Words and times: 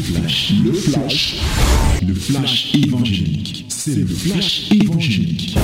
flash, 0.00 0.54
le 0.64 0.72
flash, 0.72 1.40
le 2.06 2.14
flash 2.14 2.74
évangélique. 2.74 3.66
C'est 3.68 3.94
le 3.94 4.06
flash 4.06 4.70
évangélique. 4.72 5.58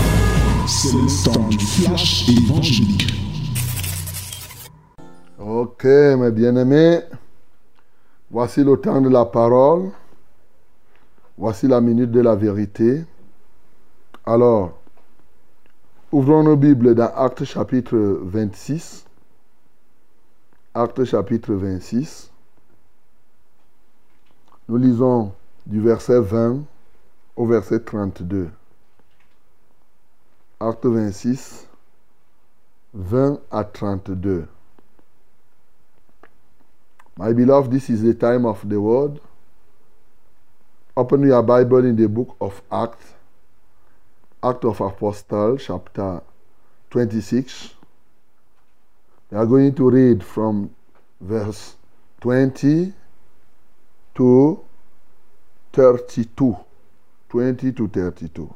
C'est 0.67 0.93
le 0.93 1.25
temps 1.25 1.49
du 1.49 1.59
flash 1.59 2.29
évangélique. 2.29 3.07
Ok, 5.39 5.85
mes 5.85 6.31
bien-aimés, 6.31 7.01
voici 8.31 8.63
le 8.63 8.77
temps 8.77 9.01
de 9.01 9.09
la 9.09 9.25
parole. 9.25 9.91
Voici 11.39 11.67
la 11.69 11.81
minute 11.81 12.11
de 12.11 12.21
la 12.21 12.35
vérité. 12.35 13.05
Alors, 14.25 14.79
ouvrons 16.13 16.43
nos 16.43 16.57
Bibles 16.57 16.95
dans 16.95 17.13
Actes 17.15 17.45
chapitre 17.45 17.97
26. 18.23 19.05
Actes 20.75 21.05
chapitre 21.05 21.53
26. 21.55 22.31
Nous 24.69 24.79
lisons 24.79 25.33
du 25.65 25.81
verset 25.81 26.21
20 26.21 26.65
au 27.37 27.47
verset 27.47 27.79
32. 27.79 28.51
Acte 30.59 30.87
26, 30.87 31.69
20 32.95 33.39
à 33.53 33.63
32. 33.63 34.49
My 37.17 37.33
beloved, 37.33 37.71
this 37.71 37.89
is 37.89 38.03
the 38.03 38.13
time 38.13 38.45
of 38.45 38.69
the 38.69 38.75
word. 38.75 39.21
Open 40.97 41.23
your 41.23 41.43
Bible 41.45 41.85
in 41.85 41.95
the 41.95 42.09
book 42.09 42.35
of 42.41 42.61
Acts, 42.73 43.15
Act 44.43 44.65
of 44.65 44.81
Apostles, 44.81 45.63
chapter 45.65 46.23
26. 46.91 47.75
We 49.31 49.39
are 49.39 49.47
going 49.47 49.75
to 49.75 49.91
read 49.91 50.25
from 50.25 50.71
verse 51.21 51.77
20 52.21 52.93
to 54.17 54.59
32. 55.73 56.57
20 57.29 57.73
to 57.73 57.89
32. 57.89 58.55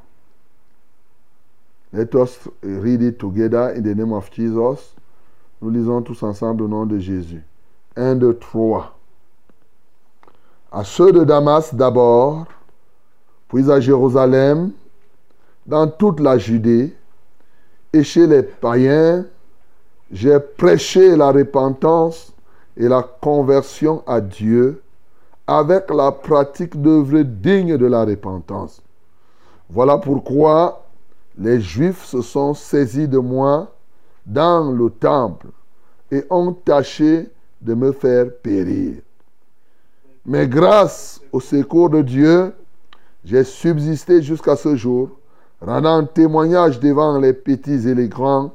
Let 1.93 2.15
us 2.15 2.39
read 2.63 3.03
it 3.03 3.19
together 3.19 3.71
in 3.71 3.83
the 3.83 3.95
name 3.95 4.13
of 4.13 4.31
Jesus. 4.31 4.95
Nous 5.61 5.71
lisons 5.71 6.03
tous 6.03 6.23
ensemble 6.23 6.63
au 6.63 6.69
nom 6.69 6.87
de 6.87 6.99
Jésus. 6.99 7.43
1, 7.97 8.15
2, 8.17 8.35
3. 8.39 8.97
À 10.73 10.85
ceux 10.85 11.13
de 11.13 11.25
Damas 11.25 11.75
d'abord, 11.75 12.47
puis 13.49 13.71
à 13.71 13.81
Jérusalem, 13.81 14.71
dans 15.67 15.89
toute 15.89 16.21
la 16.21 16.39
Judée, 16.39 16.97
et 17.93 18.05
chez 18.05 18.27
les 18.27 18.45
païens, 18.45 19.27
j'ai 20.13 20.39
prêché 20.39 21.17
la 21.17 21.33
repentance 21.33 22.33
et 22.77 22.89
la 22.89 23.03
conversion 23.03 24.03
à 24.07 24.21
Dieu 24.21 24.81
avec 25.51 25.91
la 25.91 26.13
pratique 26.13 26.81
d'œuvres 26.81 27.23
dignes 27.23 27.77
de 27.77 27.87
la 27.87 28.05
repentance. 28.05 28.81
Voilà 29.69 29.99
pourquoi 29.99 30.87
les 31.37 31.61
Juifs 31.61 32.05
se 32.05 32.23
sont 32.23 32.55
saisis 32.55 33.09
de 33.09 33.19
moi 33.19 33.75
dans 34.25 34.71
le 34.71 34.89
temple 34.91 35.49
et 36.13 36.25
ont 36.31 36.53
tâché 36.53 37.29
de 37.61 37.75
me 37.75 37.91
faire 37.91 38.27
périr. 38.45 38.99
Mais 40.25 40.47
grâce 40.47 41.21
au 41.33 41.41
secours 41.41 41.91
de 41.91 42.03
Dieu, 42.03 42.53
j'ai 43.25 43.43
subsisté 43.43 44.23
jusqu'à 44.23 44.55
ce 44.55 44.77
jour, 44.77 45.11
rendant 45.61 46.07
témoignage 46.07 46.79
devant 46.79 47.19
les 47.19 47.33
petits 47.33 47.89
et 47.89 47.95
les 47.97 48.09
grands, 48.09 48.55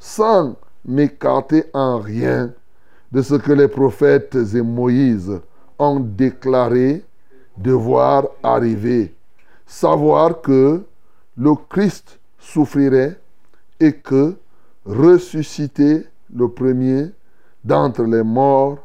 sans 0.00 0.56
m'écarter 0.84 1.66
en 1.74 2.00
rien 2.00 2.52
de 3.12 3.22
ce 3.22 3.36
que 3.36 3.52
les 3.52 3.68
prophètes 3.68 4.34
et 4.34 4.62
Moïse 4.62 5.40
ont 5.78 6.00
déclaré 6.00 7.04
devoir 7.56 8.28
arriver. 8.42 9.14
Savoir 9.66 10.40
que 10.40 10.84
le 11.36 11.54
Christ 11.68 12.18
souffrirait 12.38 13.18
et 13.80 13.92
que, 13.92 14.36
ressuscité 14.84 16.06
le 16.34 16.48
premier 16.48 17.10
d'entre 17.64 18.02
les 18.02 18.22
morts, 18.22 18.78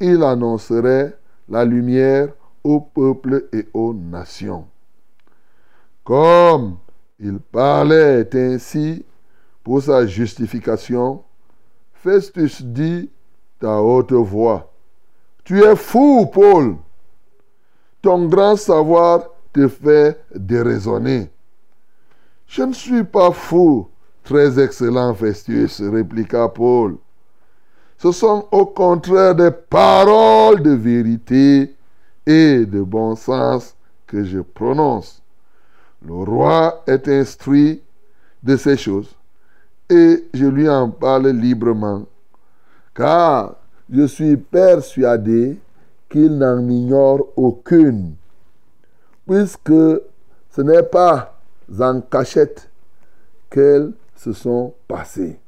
il 0.00 0.22
annoncerait 0.22 1.16
la 1.48 1.64
lumière 1.64 2.28
au 2.64 2.80
peuple 2.80 3.46
et 3.52 3.66
aux 3.72 3.94
nations. 3.94 4.66
Comme 6.04 6.78
il 7.18 7.38
parlait 7.38 8.28
ainsi 8.34 9.04
pour 9.62 9.82
sa 9.82 10.06
justification, 10.06 11.22
Festus 11.94 12.62
dit 12.62 13.10
à 13.62 13.80
haute 13.80 14.12
voix, 14.12 14.72
Tu 15.46 15.62
es 15.62 15.76
fou, 15.76 16.26
Paul. 16.26 16.74
Ton 18.02 18.26
grand 18.26 18.56
savoir 18.56 19.28
te 19.52 19.68
fait 19.68 20.20
déraisonner. 20.34 21.30
Je 22.48 22.62
ne 22.62 22.72
suis 22.72 23.04
pas 23.04 23.30
fou, 23.30 23.88
très 24.24 24.58
excellent 24.58 25.14
Festus, 25.14 25.80
répliqua 25.80 26.48
Paul. 26.48 26.96
Ce 27.96 28.10
sont 28.10 28.48
au 28.50 28.66
contraire 28.66 29.36
des 29.36 29.52
paroles 29.52 30.62
de 30.62 30.72
vérité 30.72 31.76
et 32.26 32.66
de 32.66 32.82
bon 32.82 33.14
sens 33.14 33.76
que 34.08 34.24
je 34.24 34.40
prononce. 34.40 35.22
Le 36.04 36.12
roi 36.12 36.82
est 36.88 37.06
instruit 37.06 37.80
de 38.42 38.56
ces 38.56 38.76
choses 38.76 39.14
et 39.88 40.24
je 40.34 40.46
lui 40.46 40.68
en 40.68 40.90
parle 40.90 41.28
librement, 41.28 42.02
car 42.92 43.54
je 43.90 44.06
suis 44.06 44.36
persuadé 44.36 45.58
qu'il 46.08 46.38
n'en 46.38 46.68
ignore 46.68 47.28
aucune, 47.36 48.14
puisque 49.26 49.72
ce 50.50 50.60
n'est 50.60 50.82
pas 50.82 51.38
en 51.80 52.00
cachette 52.00 52.70
qu'elles 53.50 53.92
se 54.14 54.32
sont 54.32 54.74
passées. 54.88 55.38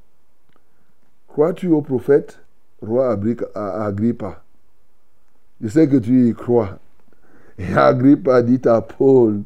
Crois-tu 1.27 1.69
au 1.69 1.81
prophète, 1.81 2.41
roi 2.83 3.17
Agrippa 3.55 4.43
Je 5.61 5.69
sais 5.69 5.89
que 5.89 5.97
tu 5.97 6.29
y 6.29 6.35
crois. 6.35 6.79
Et 7.59 7.75
Agrippa 7.75 8.43
dit 8.43 8.61
à 8.67 8.81
Paul, 8.81 9.43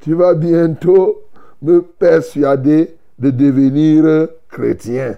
tu 0.00 0.14
vas 0.14 0.34
bientôt 0.34 1.22
me 1.62 1.80
persuader 1.82 2.96
de 3.18 3.30
devenir 3.30 4.28
chrétien. 4.48 5.16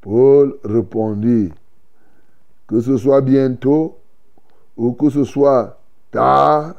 Paul 0.00 0.56
répondit, 0.64 1.52
que 2.66 2.80
ce 2.80 2.96
soit 2.96 3.20
bientôt 3.20 3.98
ou 4.76 4.92
que 4.92 5.10
ce 5.10 5.24
soit 5.24 5.78
tard, 6.10 6.74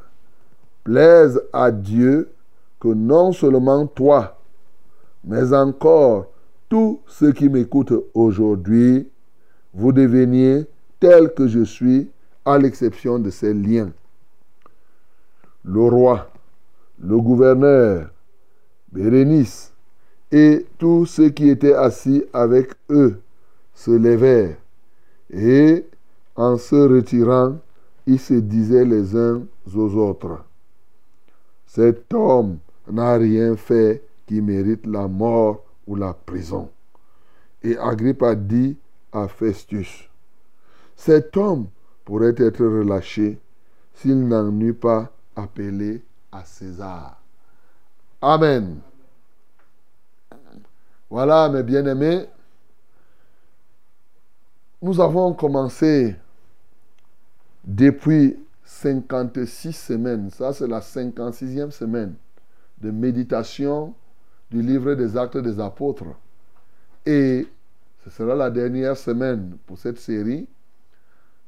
plaise 0.84 1.42
à 1.54 1.72
Dieu 1.72 2.32
que 2.80 2.88
non 2.88 3.32
seulement 3.32 3.86
toi, 3.86 4.40
mais 5.24 5.54
encore 5.54 6.28
tous 6.68 7.02
ceux 7.06 7.32
qui 7.32 7.50
m'écoutent 7.50 8.06
aujourd'hui, 8.14 9.08
vous 9.74 9.92
deveniez 9.92 10.66
tel 11.00 11.34
que 11.34 11.48
je 11.48 11.64
suis, 11.64 12.10
à 12.44 12.58
l'exception 12.58 13.20
de 13.20 13.30
ces 13.30 13.54
liens. 13.54 13.92
Le 15.64 15.82
roi, 15.82 16.32
le 17.00 17.18
gouverneur, 17.20 18.10
Bérénice 18.92 19.71
et 20.32 20.66
tous 20.78 21.06
ceux 21.06 21.30
qui 21.30 21.50
étaient 21.50 21.74
assis 21.74 22.24
avec 22.34 22.72
eux 22.90 23.20
se 23.74 23.92
levèrent 23.92 24.58
et, 25.30 25.86
en 26.36 26.58
se 26.58 26.76
retirant, 26.76 27.58
ils 28.06 28.20
se 28.20 28.36
disaient 28.36 28.86
les 28.86 29.16
uns 29.16 29.44
aux 29.76 29.96
autres, 29.96 30.44
cet 31.66 32.14
homme 32.14 32.58
n'a 32.90 33.16
rien 33.16 33.56
fait 33.56 34.04
qui 34.26 34.42
mérite 34.42 34.86
la 34.86 35.08
mort 35.08 35.64
ou 35.88 35.96
la 35.96 36.14
prison. 36.14 36.70
Et 37.64 37.78
Agrippa 37.78 38.36
dit 38.36 38.78
à 39.12 39.28
Festus, 39.28 40.10
cet 40.96 41.38
homme 41.38 41.68
pourrait 42.04 42.36
être 42.38 42.66
relâché 42.66 43.40
s'il 43.94 44.28
n'en 44.28 44.58
eût 44.60 44.74
pas 44.74 45.12
appelé 45.36 46.02
à 46.32 46.44
César. 46.44 47.22
Amen. 48.22 48.82
Voilà, 51.12 51.50
mes 51.50 51.62
bien-aimés, 51.62 52.26
nous 54.82 55.02
avons 55.02 55.34
commencé 55.34 56.16
depuis 57.66 58.38
56 58.64 59.74
semaines, 59.74 60.30
ça 60.30 60.54
c'est 60.54 60.70
la 60.70 60.80
56e 60.80 61.70
semaine 61.72 62.16
de 62.78 62.92
méditation 62.92 63.94
du 64.50 64.62
livre 64.62 64.94
des 64.94 65.18
actes 65.18 65.36
des 65.36 65.60
apôtres. 65.60 66.16
Et 67.06 67.46
ce 68.06 68.10
sera 68.10 68.34
la 68.34 68.50
dernière 68.50 68.96
semaine 68.96 69.58
pour 69.68 69.78
cette 69.78 70.00
série 70.00 70.48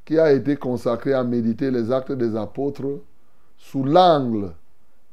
qui 0.04 0.20
a 0.20 0.34
été 0.34 0.58
consacrée 0.58 1.14
à 1.14 1.24
méditer 1.24 1.72
les 1.72 1.90
actes 1.90 2.12
des 2.12 2.36
apôtres 2.36 3.00
sous 3.56 3.86
l'angle 3.86 4.52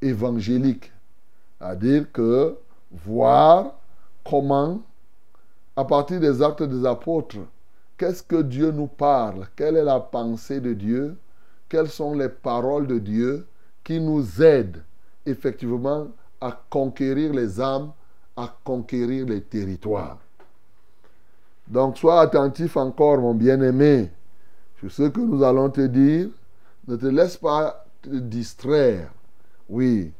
évangélique. 0.02 0.93
C'est-à-dire 1.61 2.11
que 2.11 2.56
voir 2.91 3.80
comment, 4.25 4.82
à 5.76 5.84
partir 5.84 6.20
des 6.20 6.43
actes 6.43 6.62
des 6.62 6.87
apôtres, 6.87 7.38
qu'est-ce 7.96 8.22
que 8.22 8.43
Dieu 8.43 8.70
nous 8.70 8.87
parle, 8.87 9.46
quelle 9.56 9.76
est 9.76 9.84
la 9.84 10.00
pensée 10.00 10.61
de 10.61 10.75
Dieu? 10.75 11.17
Quelles 11.69 11.88
sont 11.88 12.14
les 12.14 12.28
paroles 12.28 12.87
de 12.87 12.99
Dieu 12.99 13.46
qui 13.84 14.00
nous 14.00 14.43
aident 14.43 14.82
effectivement 15.25 16.08
à 16.40 16.61
conquérir 16.69 17.32
les 17.32 17.61
âmes, 17.61 17.93
à 18.37 18.56
conquérir 18.64 19.26
les 19.26 19.40
territoires? 19.40 20.19
Donc 21.69 21.96
sois 21.96 22.20
attentif 22.20 22.76
encore, 22.76 23.19
mon 23.19 23.34
bien-aimé, 23.34 24.11
sur 24.81 24.90
ce 24.90 25.05
que 25.05 25.20
nous 25.20 25.44
allons 25.44 25.70
te 25.70 25.82
dire. 25.82 26.28
Ne 26.88 26.96
te 26.96 27.06
laisse 27.06 27.37
pas 27.37 27.84
te 28.02 28.08
distraire. 28.08 29.12
Oui, 29.69 30.12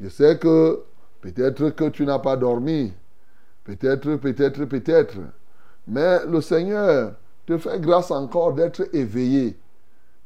je 0.00 0.08
sais 0.08 0.38
que 0.38 0.84
peut-être 1.20 1.70
que 1.70 1.88
tu 1.88 2.04
n'as 2.04 2.20
pas 2.20 2.36
dormi. 2.36 2.92
Peut-être, 3.64 4.16
peut-être, 4.16 4.64
peut-être. 4.66 5.16
Mais 5.86 6.24
le 6.26 6.40
Seigneur 6.40 7.14
te 7.46 7.58
fait 7.58 7.80
grâce 7.80 8.10
encore 8.10 8.54
d'être 8.54 8.88
éveillé, 8.94 9.58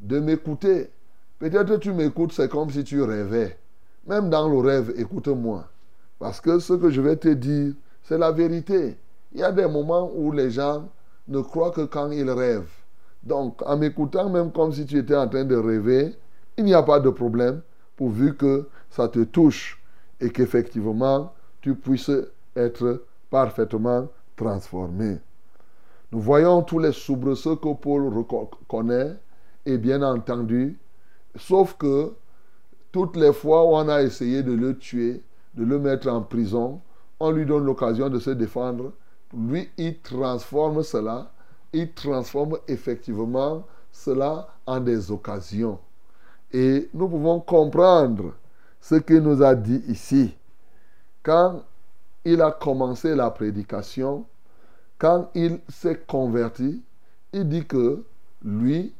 de 0.01 0.19
m'écouter. 0.21 0.91
Peut-être 1.39 1.77
tu 1.77 1.93
m'écoutes, 1.93 2.33
c'est 2.33 2.51
comme 2.51 2.71
si 2.71 2.85
tu 2.85 3.03
rêvais. 3.03 3.57
Même 4.07 4.29
dans 4.29 4.49
le 4.49 4.59
rêve, 4.59 4.93
écoute-moi. 4.97 5.69
Parce 6.19 6.41
que 6.41 6.59
ce 6.59 6.73
que 6.73 6.91
je 6.91 7.01
vais 7.01 7.17
te 7.17 7.29
dire, 7.29 7.75
c'est 8.03 8.19
la 8.19 8.33
vérité. 8.33 8.97
Il 9.33 9.41
y 9.41 9.45
a 9.45 9.53
des 9.53 9.67
moments 9.69 10.11
où 10.15 10.33
les 10.33 10.51
gens 10.51 10.89
ne 11.29 11.41
croient 11.41 11.71
que 11.71 11.83
quand 11.83 12.11
ils 12.11 12.31
rêvent. 12.31 12.71
Donc, 13.23 13.63
en 13.67 13.77
m'écoutant, 13.77 14.31
même 14.31 14.51
comme 14.51 14.73
si 14.73 14.87
tu 14.87 14.99
étais 14.99 15.17
en 15.17 15.29
train 15.29 15.45
de 15.45 15.57
rêver, 15.57 16.15
il 16.57 16.65
n'y 16.65 16.75
a 16.75 16.83
pas 16.83 16.99
de 16.99 17.11
problème, 17.11 17.61
pourvu 17.97 18.35
que 18.35 18.69
ça 18.91 19.09
te 19.09 19.23
touche 19.23 19.81
et 20.21 20.31
qu'effectivement, 20.31 21.33
tu 21.61 21.75
puisses 21.75 22.11
être 22.57 23.03
parfaitement 23.31 24.09
transformé. 24.37 25.19
Nous 26.13 26.21
voyons 26.21 26.63
tous 26.63 26.79
les 26.79 26.93
soubresauts 26.93 27.57
que 27.57 27.75
Paul 27.75 28.11
connaît, 28.67 29.17
et 29.67 29.77
bien 29.77 30.03
entendu, 30.03 30.79
sauf 31.37 31.75
que 31.77 32.15
toutes 32.91 33.17
les 33.17 33.33
fois 33.33 33.65
où 33.65 33.75
on 33.75 33.89
a 33.89 34.03
essayé 34.03 34.43
de 34.43 34.53
le 34.53 34.79
tuer, 34.79 35.23
de 35.55 35.65
le 35.65 35.79
mettre 35.79 36.09
en 36.09 36.23
prison, 36.23 36.81
on 37.21 37.31
lui 37.31 37.45
donne 37.45 37.65
l'occasion 37.65 38.09
de 38.09 38.19
se 38.19 38.31
défendre. 38.31 38.93
Lui, 39.37 39.69
il 39.77 39.99
transforme 40.01 40.83
cela, 40.83 41.31
il 41.73 41.93
transforme 41.93 42.59
effectivement 42.67 43.65
cela 43.93 44.49
en 44.67 44.81
des 44.81 45.11
occasions. 45.11 45.79
Et 46.53 46.89
nous 46.95 47.09
pouvons 47.09 47.41
comprendre 47.41 48.33
ce 48.81 48.95
qu'il 48.95 49.21
nous 49.21 49.43
a 49.43 49.55
dit 49.55 49.83
ici. 49.89 50.35
Quand 51.23 51.63
il 52.33 52.43
a 52.43 52.51
commencé 52.51 53.15
la 53.15 53.31
prédication, 53.31 54.27
quand 54.99 55.31
il 55.35 55.61
s'est 55.69 56.03
converti, 56.07 56.83
il 57.33 57.49
dit 57.49 57.65
que 57.65 58.05
lui, 58.45 58.93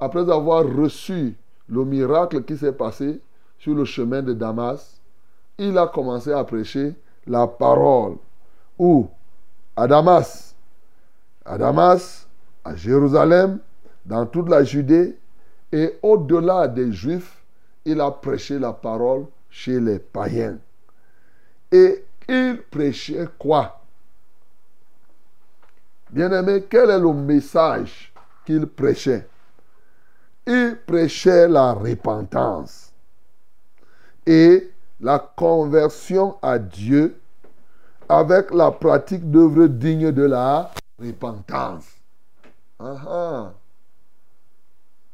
après 0.00 0.28
avoir 0.30 0.64
reçu 0.64 1.36
le 1.68 1.84
miracle 1.84 2.42
qui 2.42 2.56
s'est 2.56 2.72
passé 2.72 3.20
sur 3.58 3.74
le 3.74 3.84
chemin 3.84 4.20
de 4.20 4.32
Damas, 4.32 5.00
il 5.58 5.78
a 5.78 5.86
commencé 5.86 6.32
à 6.32 6.42
prêcher 6.42 6.96
la 7.26 7.46
parole. 7.46 8.16
Où? 8.78 9.06
À 9.76 9.86
Damas. 9.86 10.56
À 11.44 11.56
Damas, 11.58 12.26
à 12.64 12.74
Jérusalem, 12.74 13.60
dans 14.04 14.26
toute 14.26 14.48
la 14.48 14.64
Judée 14.64 15.16
et 15.70 15.96
au-delà 16.02 16.66
des 16.66 16.92
Juifs, 16.92 17.44
il 17.84 18.00
a 18.00 18.10
prêché 18.10 18.58
la 18.58 18.72
parole 18.72 19.26
chez 19.50 19.78
les 19.78 20.00
païens. 20.00 20.58
Et 21.70 22.05
il 22.28 22.62
prêchait 22.70 23.28
quoi? 23.38 23.80
Bien-aimé, 26.10 26.64
quel 26.68 26.90
est 26.90 26.98
le 26.98 27.12
message 27.12 28.12
qu'il 28.44 28.66
prêchait? 28.66 29.28
Il 30.46 30.78
prêchait 30.86 31.48
la 31.48 31.72
repentance 31.72 32.92
et 34.24 34.70
la 35.00 35.18
conversion 35.18 36.38
à 36.40 36.58
Dieu 36.58 37.20
avec 38.08 38.52
la 38.52 38.70
pratique 38.70 39.28
d'œuvres 39.30 39.66
dignes 39.66 40.12
de 40.12 40.22
la 40.22 40.70
repentance. 40.98 41.86
Ah, 42.78 42.96
ah. 43.08 43.52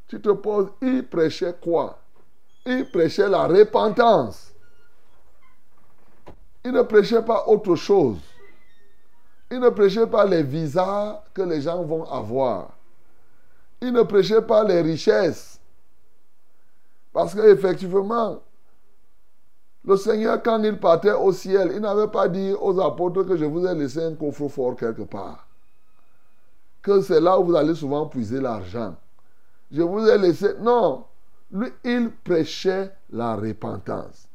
Tu 0.09 0.21
te 0.21 0.29
poses, 0.31 0.69
il 0.83 1.07
prêchait 1.07 1.55
quoi? 1.61 1.99
Il 2.67 2.91
prêchait 2.91 3.29
la 3.29 3.47
repentance. 3.47 4.53
Il 6.65 6.73
ne 6.73 6.83
prêchait 6.83 7.23
pas 7.23 7.45
autre 7.47 7.75
chose. 7.75 8.19
Il 9.51 9.61
ne 9.61 9.69
prêchait 9.69 10.07
pas 10.07 10.25
les 10.25 10.43
visas 10.43 11.23
que 11.35 11.43
les 11.43 11.61
gens 11.61 11.83
vont 11.83 12.05
avoir. 12.05 12.71
Il 13.81 13.93
ne 13.93 14.03
prêchait 14.03 14.43
pas 14.43 14.65
les 14.65 14.81
richesses. 14.81 15.61
Parce 17.13 17.35
qu'effectivement, 17.35 18.41
le 19.85 19.97
Seigneur, 19.97 20.43
quand 20.43 20.63
il 20.63 20.79
partait 20.79 21.13
au 21.13 21.33
ciel, 21.33 21.73
il 21.75 21.81
n'avait 21.81 22.09
pas 22.09 22.29
dit 22.29 22.55
aux 22.61 22.81
apôtres 22.81 23.25
que 23.25 23.37
je 23.37 23.45
vous 23.45 23.67
ai 23.67 23.75
laissé 23.75 24.03
un 24.03 24.15
coffre-fort 24.15 24.77
quelque 24.77 25.03
part. 25.03 25.49
Que 26.81 27.01
c'est 27.01 27.21
là 27.21 27.39
où 27.39 27.45
vous 27.45 27.57
allez 27.57 27.75
souvent 27.75 28.07
puiser 28.07 28.41
l'argent. 28.41 28.95
Je 29.71 29.83
vous 29.83 30.07
ai 30.07 30.19
laissé. 30.19 30.55
Non. 30.61 31.05
Lui, 31.51 31.69
il 31.85 32.11
prêchait 32.25 32.93
la 33.11 33.37
repentance. 33.37 34.29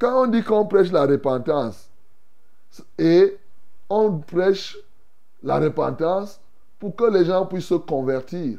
Quand 0.00 0.22
on 0.22 0.26
dit 0.28 0.42
qu'on 0.42 0.64
prêche 0.64 0.90
la 0.90 1.04
repentance, 1.04 1.90
et 2.98 3.36
on 3.90 4.18
prêche 4.18 4.78
la 5.42 5.58
repentance 5.58 6.40
pour 6.78 6.96
que 6.96 7.04
les 7.04 7.26
gens 7.26 7.44
puissent 7.44 7.66
se 7.66 7.74
convertir, 7.74 8.58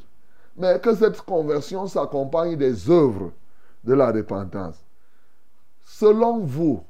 mais 0.56 0.80
que 0.80 0.94
cette 0.94 1.22
conversion 1.22 1.88
s'accompagne 1.88 2.56
des 2.58 2.90
œuvres 2.92 3.32
de 3.84 3.94
la 3.94 4.12
repentance. 4.12 4.76
Selon 5.84 6.42
vous, 6.42 6.84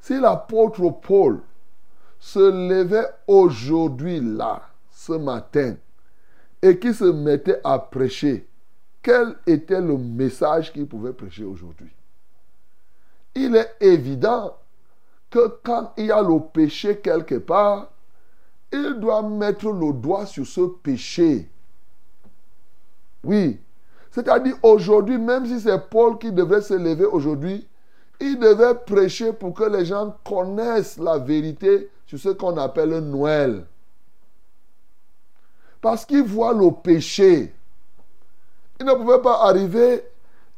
si 0.00 0.20
l'apôtre 0.20 0.90
Paul 1.00 1.40
se 2.18 2.38
levait 2.38 3.08
aujourd'hui 3.26 4.20
là, 4.20 4.62
ce 4.90 5.12
matin, 5.12 5.76
et 6.60 6.78
qui 6.78 6.92
se 6.92 7.04
mettait 7.04 7.60
à 7.64 7.78
prêcher, 7.78 8.46
quel 9.02 9.34
était 9.46 9.80
le 9.80 9.96
message 9.96 10.72
qu'il 10.72 10.86
pouvait 10.86 11.14
prêcher 11.14 11.44
aujourd'hui? 11.44 11.90
Il 13.34 13.56
est 13.56 13.76
évident 13.80 14.56
que 15.30 15.58
quand 15.62 15.92
il 15.96 16.06
y 16.06 16.10
a 16.10 16.22
le 16.22 16.38
péché 16.52 16.98
quelque 16.98 17.36
part, 17.36 17.90
il 18.70 18.94
doit 19.00 19.22
mettre 19.22 19.70
le 19.70 19.92
doigt 19.92 20.26
sur 20.26 20.46
ce 20.46 20.60
péché. 20.82 21.48
Oui. 23.24 23.60
C'est-à-dire 24.10 24.56
aujourd'hui, 24.62 25.18
même 25.18 25.46
si 25.46 25.60
c'est 25.60 25.88
Paul 25.88 26.18
qui 26.18 26.32
devrait 26.32 26.60
se 26.60 26.74
lever 26.74 27.06
aujourd'hui, 27.06 27.66
il 28.20 28.38
devait 28.38 28.74
prêcher 28.74 29.32
pour 29.32 29.54
que 29.54 29.64
les 29.64 29.84
gens 29.84 30.16
connaissent 30.24 30.98
la 30.98 31.18
vérité 31.18 31.90
sur 32.06 32.18
ce 32.18 32.28
qu'on 32.28 32.56
appelle 32.56 32.98
Noël. 32.98 33.64
Parce 35.80 36.04
qu'il 36.04 36.22
voit 36.22 36.52
le 36.52 36.70
péché. 36.70 37.52
Il 38.78 38.86
ne 38.86 38.94
pouvait 38.94 39.20
pas 39.20 39.44
arriver, 39.44 40.04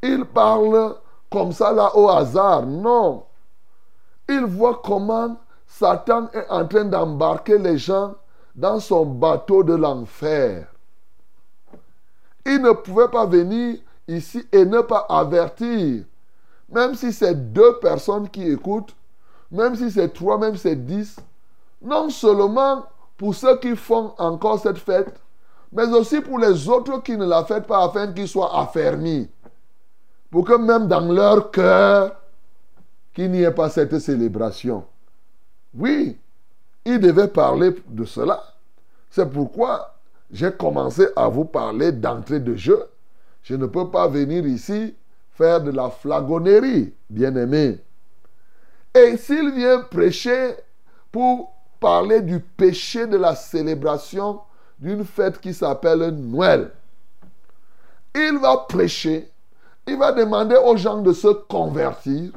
il 0.03 0.25
parle 0.25 0.97
comme 1.35 1.53
ça 1.53 1.73
là 1.73 1.91
au 1.97 2.09
hasard. 2.09 2.65
Non. 2.65 3.25
Il 4.29 4.45
voit 4.45 4.81
comment 4.85 5.37
Satan 5.67 6.29
est 6.33 6.47
en 6.49 6.65
train 6.67 6.85
d'embarquer 6.85 7.59
les 7.59 7.77
gens 7.77 8.15
dans 8.55 8.79
son 8.79 9.05
bateau 9.05 9.65
de 9.65 9.75
l'enfer. 9.75 10.69
Il 12.47 12.63
ne 12.63 12.71
pouvait 12.71 13.09
pas 13.09 13.27
venir 13.27 13.79
ici 14.07 14.47
et 14.53 14.65
ne 14.65 14.81
pas 14.81 15.07
avertir. 15.09 16.05
Même 16.69 16.95
si 16.95 17.13
c'est 17.13 17.53
deux 17.53 17.79
personnes 17.81 18.29
qui 18.29 18.49
écoutent, 18.49 18.95
même 19.51 19.75
si 19.75 19.91
c'est 19.91 20.13
trois, 20.13 20.39
même 20.39 20.55
si 20.55 20.63
c'est 20.63 20.87
dix, 20.87 21.17
non 21.83 22.11
seulement 22.11 22.87
pour 23.19 23.35
ceux 23.35 23.59
qui 23.59 23.75
font 23.75 24.15
encore 24.19 24.61
cette 24.61 24.79
fête, 24.79 25.21
mais 25.73 25.93
aussi 25.93 26.21
pour 26.21 26.39
les 26.39 26.69
autres 26.69 27.03
qui 27.03 27.17
ne 27.17 27.27
la 27.27 27.45
font 27.45 27.61
pas 27.61 27.85
afin 27.85 28.13
qu'ils 28.13 28.29
soient 28.29 28.57
affermis 28.57 29.29
pour 30.35 30.45
que 30.45 30.55
même 30.55 30.89
dans 30.89 31.13
leur 31.13 31.53
cœur, 31.53 32.21
qu'il 33.13 33.31
n'y 33.31 33.43
ait 33.43 33.53
pas 33.53 33.71
cette 33.71 33.97
célébration. 34.01 34.85
Oui, 35.73 36.19
il 36.85 36.99
devait 36.99 37.29
parler 37.29 37.73
de 37.87 38.05
cela. 38.05 38.43
C'est 39.11 39.31
pourquoi 39.31 39.95
j'ai 40.33 40.51
commencé 40.51 41.07
à 41.15 41.29
vous 41.29 41.45
parler 41.45 41.93
d'entrée 41.93 42.41
de 42.41 42.57
jeu. 42.57 42.85
Je 43.45 43.55
ne 43.55 43.67
peux 43.67 43.89
pas 43.93 44.09
venir 44.09 44.45
ici 44.45 44.97
faire 45.31 45.63
de 45.63 45.71
la 45.71 45.89
flagonnerie, 45.89 46.93
bien-aimé. 47.09 47.79
Et 48.93 49.17
s'il 49.17 49.53
vient 49.53 49.83
prêcher 49.83 50.57
pour 51.13 51.55
parler 51.79 52.23
du 52.23 52.41
péché 52.41 53.07
de 53.07 53.19
la 53.19 53.37
célébration 53.37 54.41
d'une 54.81 55.05
fête 55.05 55.41
qui 55.41 55.55
s'appelle 55.55 56.09
Noël, 56.09 56.73
il 58.17 58.37
va 58.43 58.57
prêcher 58.69 59.31
il 59.87 59.97
va 59.99 60.13
demander 60.13 60.57
aux 60.57 60.77
gens 60.77 61.01
de 61.01 61.13
se 61.13 61.29
convertir 61.29 62.31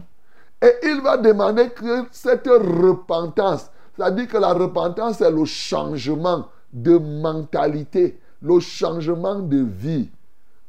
et 0.62 0.74
il 0.84 1.02
va 1.02 1.18
demander 1.18 1.70
que 1.70 2.06
cette 2.12 2.48
repentance, 2.48 3.70
c'est-à-dire 3.96 4.28
que 4.28 4.38
la 4.38 4.54
repentance 4.54 5.18
c'est 5.18 5.32
le 5.32 5.46
changement 5.46 6.48
de 6.74 6.98
mentalité, 6.98 8.20
le 8.42 8.60
changement 8.60 9.40
de 9.40 9.58
vie. 9.58 10.10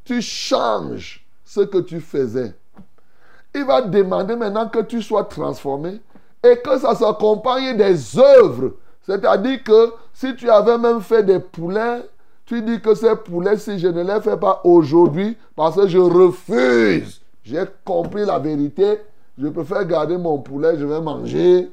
tu 0.04 0.22
changes 0.22 1.26
ce 1.44 1.60
que 1.60 1.78
tu 1.78 2.00
faisais. 2.00 2.54
Il 3.54 3.64
va 3.64 3.82
demander 3.82 4.36
maintenant 4.36 4.68
que 4.68 4.80
tu 4.80 5.02
sois 5.02 5.24
transformé 5.24 6.00
et 6.42 6.56
que 6.58 6.78
ça 6.78 6.94
s'accompagne 6.94 7.76
des 7.76 8.18
œuvres. 8.18 8.74
C'est-à-dire 9.02 9.62
que 9.64 9.92
si 10.12 10.36
tu 10.36 10.48
avais 10.50 10.78
même 10.78 11.00
fait 11.00 11.22
des 11.22 11.40
poulets, 11.40 12.02
tu 12.48 12.62
dis 12.62 12.80
que 12.80 12.94
ces 12.94 13.14
poulets, 13.14 13.58
si 13.58 13.78
je 13.78 13.88
ne 13.88 14.02
les 14.02 14.22
fais 14.22 14.38
pas 14.38 14.62
aujourd'hui, 14.64 15.36
parce 15.54 15.76
que 15.76 15.86
je 15.86 15.98
refuse, 15.98 17.20
j'ai 17.44 17.62
compris 17.84 18.24
la 18.24 18.38
vérité, 18.38 19.02
je 19.36 19.48
préfère 19.48 19.84
garder 19.84 20.16
mon 20.16 20.38
poulet, 20.38 20.78
je 20.78 20.86
vais 20.86 21.00
manger 21.02 21.70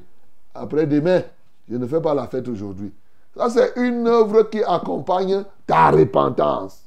après-demain. 0.54 1.22
Je 1.66 1.76
ne 1.76 1.86
fais 1.86 2.00
pas 2.02 2.12
la 2.12 2.26
fête 2.26 2.46
aujourd'hui. 2.46 2.92
Ça, 3.34 3.48
c'est 3.48 3.72
une 3.76 4.06
œuvre 4.06 4.42
qui 4.42 4.62
accompagne 4.62 5.44
ta 5.66 5.90
repentance. 5.90 6.82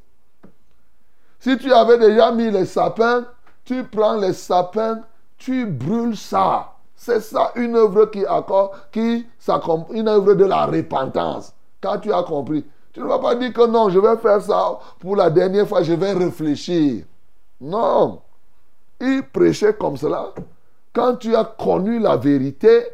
Si 1.39 1.57
tu 1.57 1.73
avais 1.73 1.97
déjà 1.97 2.31
mis 2.31 2.51
les 2.51 2.65
sapins, 2.65 3.25
tu 3.65 3.83
prends 3.85 4.17
les 4.17 4.33
sapins, 4.33 5.01
tu 5.35 5.65
brûles 5.65 6.15
ça. 6.15 6.73
C'est 6.95 7.21
ça 7.21 7.53
une 7.55 7.75
œuvre 7.75 8.05
qui, 8.05 8.23
qui 8.91 9.25
une 9.93 10.07
œuvre 10.07 10.35
de 10.35 10.45
la 10.45 10.67
repentance. 10.67 11.53
Quand 11.81 11.97
tu 11.97 12.13
as 12.13 12.21
compris. 12.21 12.63
Tu 12.99 13.03
ne 13.05 13.07
vas 13.07 13.19
pas 13.19 13.33
dire 13.33 13.53
que 13.53 13.65
non, 13.65 13.87
je 13.87 13.97
vais 13.97 14.17
faire 14.17 14.41
ça 14.41 14.77
pour 14.99 15.15
la 15.15 15.29
dernière 15.29 15.65
fois, 15.65 15.81
je 15.83 15.93
vais 15.93 16.11
réfléchir. 16.11 17.05
Non. 17.61 18.19
Il 18.99 19.23
prêchait 19.23 19.73
comme 19.73 19.95
cela. 19.95 20.33
Quand 20.91 21.15
tu 21.15 21.33
as 21.33 21.45
connu 21.45 21.99
la 21.99 22.17
vérité, 22.17 22.87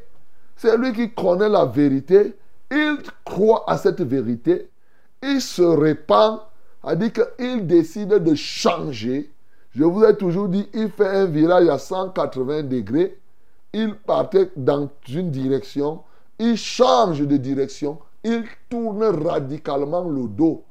c'est 0.56 0.78
lui 0.78 0.94
qui 0.94 1.12
connaît 1.12 1.50
la 1.50 1.66
vérité. 1.66 2.36
Il 2.70 2.98
croit 3.24 3.64
à 3.66 3.80
cette 3.80 4.02
vérité. 4.02 4.70
Il 5.24 5.42
se 5.42 5.64
répand. 5.64 6.42
A 6.84 6.96
dit 6.96 7.12
qu'il 7.12 7.66
décide 7.66 8.10
de 8.10 8.36
changer. 8.36 9.34
Je 9.72 9.84
vous 9.86 10.04
ai 10.04 10.16
toujours 10.16 10.50
dit, 10.50 10.70
il 10.76 10.92
fait 10.92 11.08
un 11.08 11.26
virage 11.26 11.68
à 11.68 11.80
180 11.80 12.62
degrés. 12.62 13.18
Il 13.74 13.96
partait 13.96 14.52
dans 14.56 14.88
une 15.10 15.32
direction. 15.32 16.04
Il 16.38 16.58
change 16.58 17.22
de 17.22 17.38
direction. 17.38 17.98
Il 18.26 18.44
tourne 18.72 19.04
radicalement 19.04 20.04
le 20.04 20.28
dos. 20.28 20.64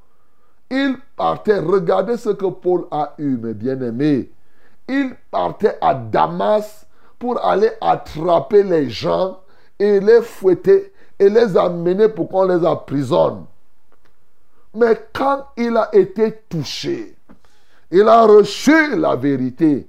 Il 0.69 0.97
partait. 1.17 1.61
Regardez 1.61 2.17
ce 2.17 2.31
que 2.31 2.47
Paul 2.47 2.87
a 2.91 3.15
eu, 3.17 3.37
mes 3.37 3.55
bien-aimés. 3.55 4.33
Il 4.89 5.15
partait 5.31 5.79
à 5.81 5.95
Damas 5.95 6.85
pour 7.17 7.43
aller 7.47 7.71
attraper 7.81 8.65
les 8.65 8.91
gens 8.91 9.39
et 9.79 10.01
les 10.01 10.21
fouetter 10.21 10.93
et 11.17 11.29
les 11.29 11.57
amener 11.57 12.09
pour 12.09 12.29
qu'on 12.29 12.45
les 12.45 12.67
emprisonne. 12.67 13.45
Mais 14.75 15.07
quand 15.13 15.47
il 15.57 15.77
a 15.77 15.95
été 15.95 16.43
touché, 16.49 17.17
il 17.93 18.09
a 18.09 18.27
reçu 18.27 18.97
la 18.97 19.15
vérité, 19.15 19.89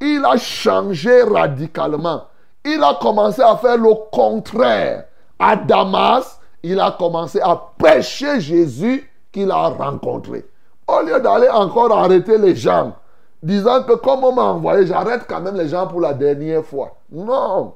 il 0.00 0.24
a 0.24 0.36
changé 0.36 1.22
radicalement. 1.22 2.24
Il 2.64 2.82
a 2.82 2.98
commencé 3.00 3.42
à 3.42 3.56
faire 3.56 3.78
le 3.78 3.94
contraire. 4.10 5.04
À 5.38 5.54
Damas, 5.54 6.40
il 6.62 6.80
a 6.80 6.90
commencé 6.98 7.40
à 7.40 7.56
prêcher 7.78 8.40
Jésus 8.40 9.10
qu'il 9.32 9.50
a 9.50 9.68
rencontré. 9.68 10.44
Au 10.88 11.02
lieu 11.02 11.20
d'aller 11.20 11.48
encore 11.48 11.96
arrêter 11.96 12.38
les 12.38 12.54
gens, 12.54 12.94
disant 13.42 13.82
que 13.82 13.94
comme 13.94 14.24
on 14.24 14.32
m'a 14.32 14.42
envoyé, 14.42 14.86
j'arrête 14.86 15.22
quand 15.28 15.40
même 15.40 15.56
les 15.56 15.68
gens 15.68 15.86
pour 15.86 16.00
la 16.00 16.14
dernière 16.14 16.64
fois. 16.64 16.96
Non. 17.10 17.74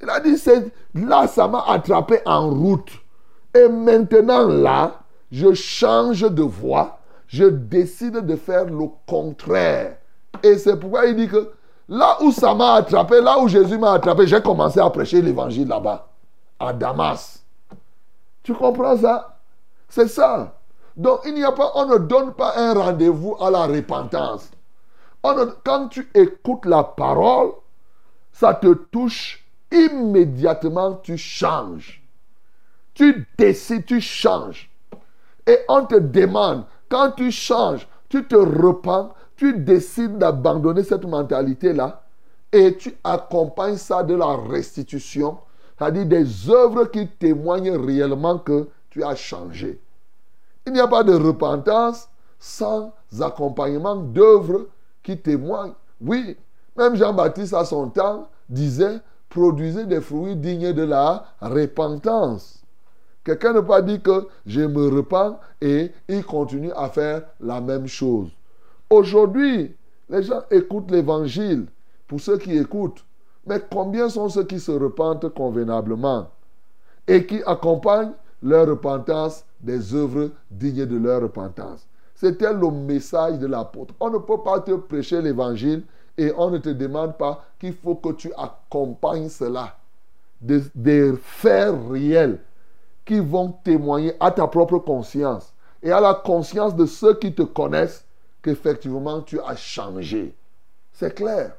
Il 0.00 0.08
a 0.10 0.20
dit, 0.20 0.36
là, 0.94 1.26
ça 1.26 1.48
m'a 1.48 1.64
attrapé 1.66 2.20
en 2.24 2.50
route. 2.50 2.90
Et 3.54 3.68
maintenant, 3.68 4.46
là, 4.46 5.00
je 5.32 5.52
change 5.54 6.20
de 6.20 6.42
voie. 6.42 6.98
Je 7.26 7.44
décide 7.44 8.24
de 8.24 8.36
faire 8.36 8.64
le 8.64 8.86
contraire. 9.06 9.96
Et 10.42 10.56
c'est 10.56 10.78
pourquoi 10.78 11.06
il 11.06 11.16
dit 11.16 11.28
que 11.28 11.50
là 11.88 12.18
où 12.22 12.30
ça 12.30 12.54
m'a 12.54 12.74
attrapé, 12.74 13.20
là 13.20 13.38
où 13.40 13.48
Jésus 13.48 13.76
m'a 13.76 13.92
attrapé, 13.92 14.26
j'ai 14.26 14.40
commencé 14.40 14.78
à 14.80 14.88
prêcher 14.88 15.20
l'évangile 15.20 15.68
là-bas, 15.68 16.08
à 16.58 16.72
Damas. 16.72 17.37
Tu 18.48 18.54
comprends 18.54 18.96
ça? 18.96 19.36
C'est 19.90 20.08
ça. 20.08 20.58
Donc 20.96 21.20
il 21.26 21.34
n'y 21.34 21.44
a 21.44 21.52
pas, 21.52 21.70
on 21.74 21.84
ne 21.84 21.98
donne 21.98 22.32
pas 22.32 22.54
un 22.56 22.72
rendez-vous 22.72 23.36
à 23.38 23.50
la 23.50 23.66
repentance. 23.66 24.50
quand 25.22 25.88
tu 25.88 26.08
écoutes 26.14 26.64
la 26.64 26.82
parole, 26.82 27.50
ça 28.32 28.54
te 28.54 28.72
touche 28.72 29.46
immédiatement 29.70 30.94
tu 30.94 31.18
changes. 31.18 32.02
Tu 32.94 33.26
décides, 33.36 33.84
tu 33.84 34.00
changes. 34.00 34.70
Et 35.46 35.58
on 35.68 35.84
te 35.84 35.96
demande, 35.96 36.64
quand 36.88 37.10
tu 37.10 37.30
changes, 37.30 37.86
tu 38.08 38.26
te 38.26 38.36
repens, 38.36 39.12
tu 39.36 39.58
décides 39.58 40.16
d'abandonner 40.16 40.84
cette 40.84 41.04
mentalité-là 41.04 42.02
et 42.50 42.78
tu 42.78 42.94
accompagnes 43.04 43.76
ça 43.76 44.02
de 44.02 44.14
la 44.14 44.34
restitution, 44.36 45.36
c'est-à-dire 45.78 46.06
des 46.06 46.50
œuvres 46.50 46.86
qui 46.86 47.06
témoignent 47.06 47.76
réellement 47.76 48.38
que 48.38 48.68
tu 48.90 49.04
as 49.04 49.14
changé. 49.14 49.80
Il 50.66 50.72
n'y 50.72 50.80
a 50.80 50.88
pas 50.88 51.04
de 51.04 51.14
repentance 51.14 52.08
sans 52.38 52.92
accompagnement 53.20 53.96
d'œuvres 53.96 54.66
qui 55.02 55.16
témoignent. 55.16 55.74
Oui, 56.00 56.36
même 56.76 56.96
Jean-Baptiste 56.96 57.54
à 57.54 57.64
son 57.64 57.88
temps 57.90 58.28
disait, 58.48 58.98
produisez 59.28 59.86
des 59.86 60.00
fruits 60.00 60.36
dignes 60.36 60.72
de 60.72 60.82
la 60.82 61.24
repentance. 61.40 62.62
Quelqu'un 63.24 63.52
ne 63.52 63.60
peut 63.60 63.66
pas 63.66 63.82
dire 63.82 64.02
que 64.02 64.26
je 64.46 64.62
me 64.62 64.88
repens 64.88 65.38
et 65.60 65.92
il 66.08 66.24
continue 66.24 66.72
à 66.72 66.88
faire 66.88 67.22
la 67.40 67.60
même 67.60 67.86
chose. 67.86 68.30
Aujourd'hui, 68.90 69.76
les 70.08 70.22
gens 70.22 70.42
écoutent 70.50 70.90
l'évangile 70.90 71.66
pour 72.06 72.20
ceux 72.20 72.38
qui 72.38 72.56
écoutent. 72.56 73.04
Mais 73.48 73.60
combien 73.70 74.08
sont 74.08 74.28
ceux 74.28 74.44
qui 74.44 74.60
se 74.60 74.72
repentent 74.72 75.28
convenablement 75.30 76.28
et 77.06 77.24
qui 77.24 77.42
accompagnent 77.46 78.12
leur 78.42 78.68
repentance 78.68 79.44
des 79.60 79.94
œuvres 79.94 80.30
dignes 80.50 80.84
de 80.84 80.98
leur 80.98 81.22
repentance? 81.22 81.86
C'était 82.14 82.52
le 82.52 82.70
message 82.70 83.38
de 83.38 83.46
l'apôtre. 83.46 83.94
On 84.00 84.10
ne 84.10 84.18
peut 84.18 84.42
pas 84.44 84.60
te 84.60 84.72
prêcher 84.72 85.22
l'évangile 85.22 85.84
et 86.18 86.32
on 86.36 86.50
ne 86.50 86.58
te 86.58 86.68
demande 86.68 87.16
pas 87.16 87.44
qu'il 87.58 87.72
faut 87.72 87.94
que 87.94 88.12
tu 88.12 88.30
accompagnes 88.36 89.28
cela 89.28 89.76
des, 90.40 91.12
faits 91.16 91.74
réels 91.90 92.40
qui 93.04 93.20
vont 93.20 93.52
témoigner 93.64 94.12
à 94.20 94.30
ta 94.30 94.46
propre 94.46 94.78
conscience 94.78 95.52
et 95.82 95.90
à 95.90 96.00
la 96.00 96.14
conscience 96.14 96.74
de 96.76 96.86
ceux 96.86 97.14
qui 97.14 97.32
te 97.32 97.42
connaissent 97.42 98.04
qu'effectivement 98.42 99.22
tu 99.22 99.40
as 99.40 99.56
changé. 99.56 100.36
C'est 100.92 101.14
clair. 101.14 101.54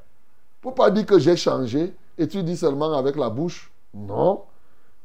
Faut 0.62 0.72
pas 0.72 0.90
dire 0.90 1.06
que 1.06 1.18
j'ai 1.18 1.36
changé 1.36 1.94
et 2.18 2.28
tu 2.28 2.42
dis 2.42 2.56
seulement 2.56 2.92
avec 2.92 3.16
la 3.16 3.30
bouche. 3.30 3.72
Non. 3.94 4.42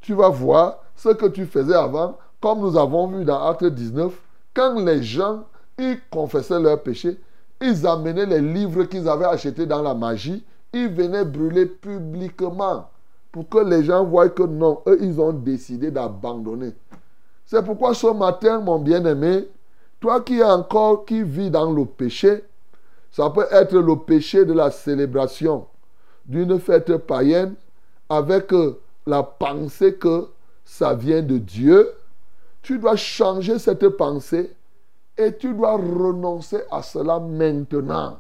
Tu 0.01 0.13
vas 0.13 0.29
voir 0.29 0.77
ce 0.95 1.09
que 1.09 1.25
tu 1.27 1.45
faisais 1.45 1.75
avant, 1.75 2.17
comme 2.41 2.59
nous 2.59 2.77
avons 2.77 3.07
vu 3.07 3.25
dans 3.25 3.41
Acte 3.47 3.65
19, 3.65 4.13
quand 4.53 4.79
les 4.79 5.01
gens 5.01 5.43
ils 5.77 5.99
confessaient 6.09 6.59
leurs 6.59 6.81
péchés, 6.81 7.19
ils 7.61 7.87
amenaient 7.87 8.25
les 8.25 8.41
livres 8.41 8.83
qu'ils 8.83 9.07
avaient 9.07 9.25
achetés 9.25 9.65
dans 9.65 9.81
la 9.81 9.93
magie, 9.93 10.45
ils 10.73 10.89
venaient 10.89 11.25
brûler 11.25 11.65
publiquement 11.65 12.89
pour 13.31 13.49
que 13.49 13.57
les 13.59 13.83
gens 13.83 14.05
voient 14.05 14.29
que 14.29 14.43
non, 14.43 14.81
eux, 14.87 14.97
ils 15.01 15.19
ont 15.19 15.33
décidé 15.33 15.91
d'abandonner. 15.91 16.73
C'est 17.45 17.63
pourquoi 17.63 17.93
ce 17.93 18.07
matin, 18.07 18.59
mon 18.59 18.79
bien-aimé, 18.79 19.47
toi 19.99 20.21
qui 20.21 20.39
es 20.39 20.43
encore, 20.43 21.05
qui 21.05 21.23
vis 21.23 21.49
dans 21.49 21.71
le 21.71 21.85
péché, 21.85 22.43
ça 23.15 23.29
peut 23.29 23.47
être 23.49 23.77
le 23.77 23.95
péché 23.95 24.43
de 24.43 24.51
la 24.51 24.69
célébration 24.71 25.67
d'une 26.25 26.59
fête 26.59 26.97
païenne 26.97 27.55
avec 28.09 28.51
euh, 28.51 28.77
la 29.07 29.23
pensée 29.23 29.95
que 29.95 30.27
ça 30.65 30.93
vient 30.93 31.21
de 31.21 31.37
Dieu. 31.37 31.93
Tu 32.61 32.77
dois 32.77 32.97
changer 32.97 33.57
cette 33.57 33.87
pensée 33.87 34.53
et 35.17 35.33
tu 35.33 35.53
dois 35.53 35.77
renoncer 35.77 36.59
à 36.69 36.81
cela 36.81 37.17
maintenant. 37.17 38.19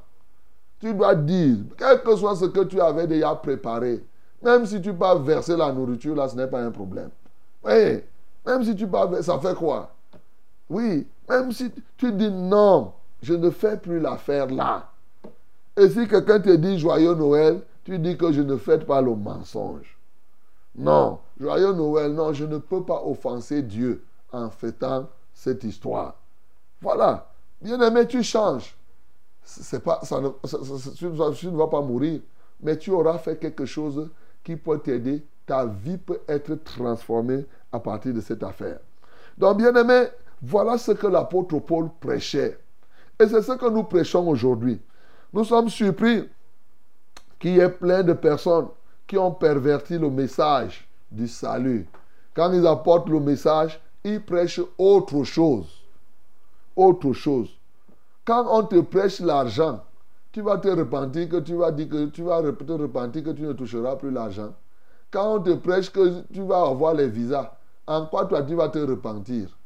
Tu 0.79 0.93
dois 0.93 1.15
dire, 1.15 1.57
quel 1.77 2.01
que 2.01 2.15
soit 2.15 2.37
ce 2.37 2.45
que 2.45 2.61
tu 2.61 2.79
avais 2.79 3.05
déjà 3.05 3.35
préparé, 3.35 4.01
même 4.41 4.65
si 4.65 4.79
tu 4.79 4.93
pas 4.93 5.15
verser 5.15 5.57
la 5.57 5.73
nourriture, 5.73 6.15
là, 6.15 6.29
ce 6.29 6.37
n'est 6.37 6.47
pas 6.47 6.61
un 6.61 6.71
problème. 6.71 7.09
Oui, 7.65 8.01
même 8.45 8.63
si 8.63 8.73
tu 8.73 8.87
pas 8.87 9.21
ça 9.21 9.39
fait 9.39 9.55
quoi? 9.55 9.93
Oui, 10.69 11.05
même 11.27 11.51
si 11.51 11.69
tu 11.97 12.13
dis 12.13 12.31
non, 12.31 12.93
je 13.21 13.33
ne 13.33 13.49
fais 13.49 13.77
plus 13.77 13.99
l'affaire 13.99 14.47
là. 14.47 14.91
Et 15.77 15.89
si 15.89 16.07
quelqu'un 16.07 16.39
te 16.39 16.55
dit 16.55 16.79
joyeux 16.79 17.15
Noël, 17.15 17.61
tu 17.83 17.99
dis 17.99 18.17
que 18.17 18.31
je 18.31 18.41
ne 18.41 18.57
fête 18.57 18.85
pas 18.85 19.01
le 19.01 19.15
mensonge. 19.15 19.97
Non, 20.75 21.19
joyeux 21.39 21.73
Noël, 21.73 22.13
non, 22.13 22.33
je 22.33 22.45
ne 22.45 22.57
peux 22.57 22.83
pas 22.83 23.01
offenser 23.05 23.61
Dieu 23.61 24.03
en 24.31 24.49
fêtant 24.49 25.07
cette 25.33 25.63
histoire. 25.63 26.15
Voilà. 26.81 27.29
Bien-aimé, 27.61 28.05
tu 28.07 28.23
changes. 28.23 28.75
C'est 29.43 29.83
pas, 29.83 29.99
ça 30.03 30.19
ne, 30.19 30.29
tu, 30.95 31.05
ne 31.05 31.57
vas 31.57 31.67
pas 31.67 31.81
mourir, 31.81 32.21
mais 32.61 32.77
tu 32.77 32.91
auras 32.91 33.17
fait 33.19 33.37
quelque 33.37 33.65
chose 33.65 34.09
qui 34.43 34.55
peut 34.55 34.79
t'aider. 34.79 35.23
Ta 35.45 35.65
vie 35.65 35.97
peut 35.97 36.21
être 36.27 36.55
transformée 36.63 37.45
à 37.71 37.79
partir 37.79 38.13
de 38.13 38.21
cette 38.21 38.41
affaire. 38.41 38.79
Donc, 39.37 39.57
bien-aimé, 39.57 40.05
voilà 40.41 40.77
ce 40.77 40.93
que 40.93 41.07
l'apôtre 41.07 41.59
Paul 41.59 41.89
prêchait. 41.99 42.57
Et 43.19 43.27
c'est 43.27 43.41
ce 43.41 43.53
que 43.53 43.69
nous 43.69 43.83
prêchons 43.83 44.27
aujourd'hui. 44.27 44.79
Nous 45.31 45.43
sommes 45.43 45.69
surpris 45.69 46.29
qu'il 47.39 47.55
y 47.55 47.59
ait 47.59 47.69
plein 47.69 48.03
de 48.03 48.13
personnes 48.13 48.67
qui 49.07 49.17
ont 49.17 49.31
perverti 49.31 49.97
le 49.97 50.09
message 50.09 50.87
du 51.11 51.27
salut. 51.27 51.87
Quand 52.33 52.51
ils 52.51 52.67
apportent 52.67 53.09
le 53.09 53.19
message, 53.19 53.79
ils 54.03 54.21
prêchent 54.21 54.61
autre 54.77 55.23
chose. 55.23 55.67
Autre 56.75 57.13
chose. 57.13 57.49
Quand 58.25 58.45
on 58.49 58.63
te 58.63 58.81
prêche 58.81 59.19
l'argent, 59.19 59.83
tu 60.31 60.41
vas 60.41 60.57
te 60.57 60.67
repentir 60.67 61.29
que 61.29 61.37
tu 61.37 61.55
vas 61.55 61.71
dire 61.71 61.87
que 61.87 62.05
tu 62.07 62.23
vas 62.23 62.41
te 62.41 62.71
repentir 62.73 63.23
que 63.23 63.29
tu 63.29 63.43
ne 63.43 63.53
toucheras 63.53 63.95
plus 63.95 64.11
l'argent. 64.11 64.53
Quand 65.09 65.35
on 65.35 65.39
te 65.39 65.53
prêche 65.53 65.89
que 65.91 66.23
tu 66.33 66.41
vas 66.41 66.67
avoir 66.67 66.93
les 66.93 67.07
visas, 67.07 67.53
en 67.87 68.05
quoi 68.07 68.25
toi 68.25 68.43
tu 68.43 68.55
vas 68.55 68.67
te 68.67 68.79
repentir? 68.79 69.57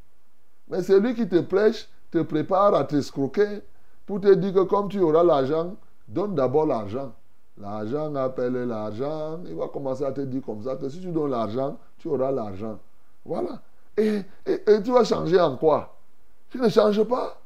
Mais 0.69 0.83
celui 0.83 1.15
qui 1.15 1.27
te 1.27 1.39
prêche 1.39 1.89
te 2.11 2.19
prépare 2.19 2.73
à 2.75 2.83
t'escroquer 2.83 3.61
pour 4.05 4.21
te 4.21 4.33
dire 4.33 4.53
que 4.53 4.63
comme 4.63 4.89
tu 4.89 4.99
auras 4.99 5.23
l'argent, 5.23 5.75
donne 6.07 6.35
d'abord 6.35 6.65
l'argent. 6.65 7.13
L'argent 7.57 8.15
appelle 8.15 8.53
l'argent. 8.53 9.39
Il 9.45 9.55
va 9.55 9.67
commencer 9.67 10.05
à 10.05 10.11
te 10.11 10.21
dire 10.21 10.41
comme 10.45 10.63
ça 10.63 10.75
que 10.75 10.89
si 10.89 10.99
tu 10.99 11.11
donnes 11.11 11.31
l'argent, 11.31 11.77
tu 11.97 12.07
auras 12.07 12.31
l'argent. 12.31 12.79
Voilà. 13.25 13.61
Et, 13.97 14.23
tu 14.83 14.91
vas 14.91 15.03
changer 15.03 15.39
en 15.39 15.57
quoi? 15.57 15.97
Tu 16.49 16.57
ne 16.57 16.69
changes 16.69 17.03
pas. 17.03 17.39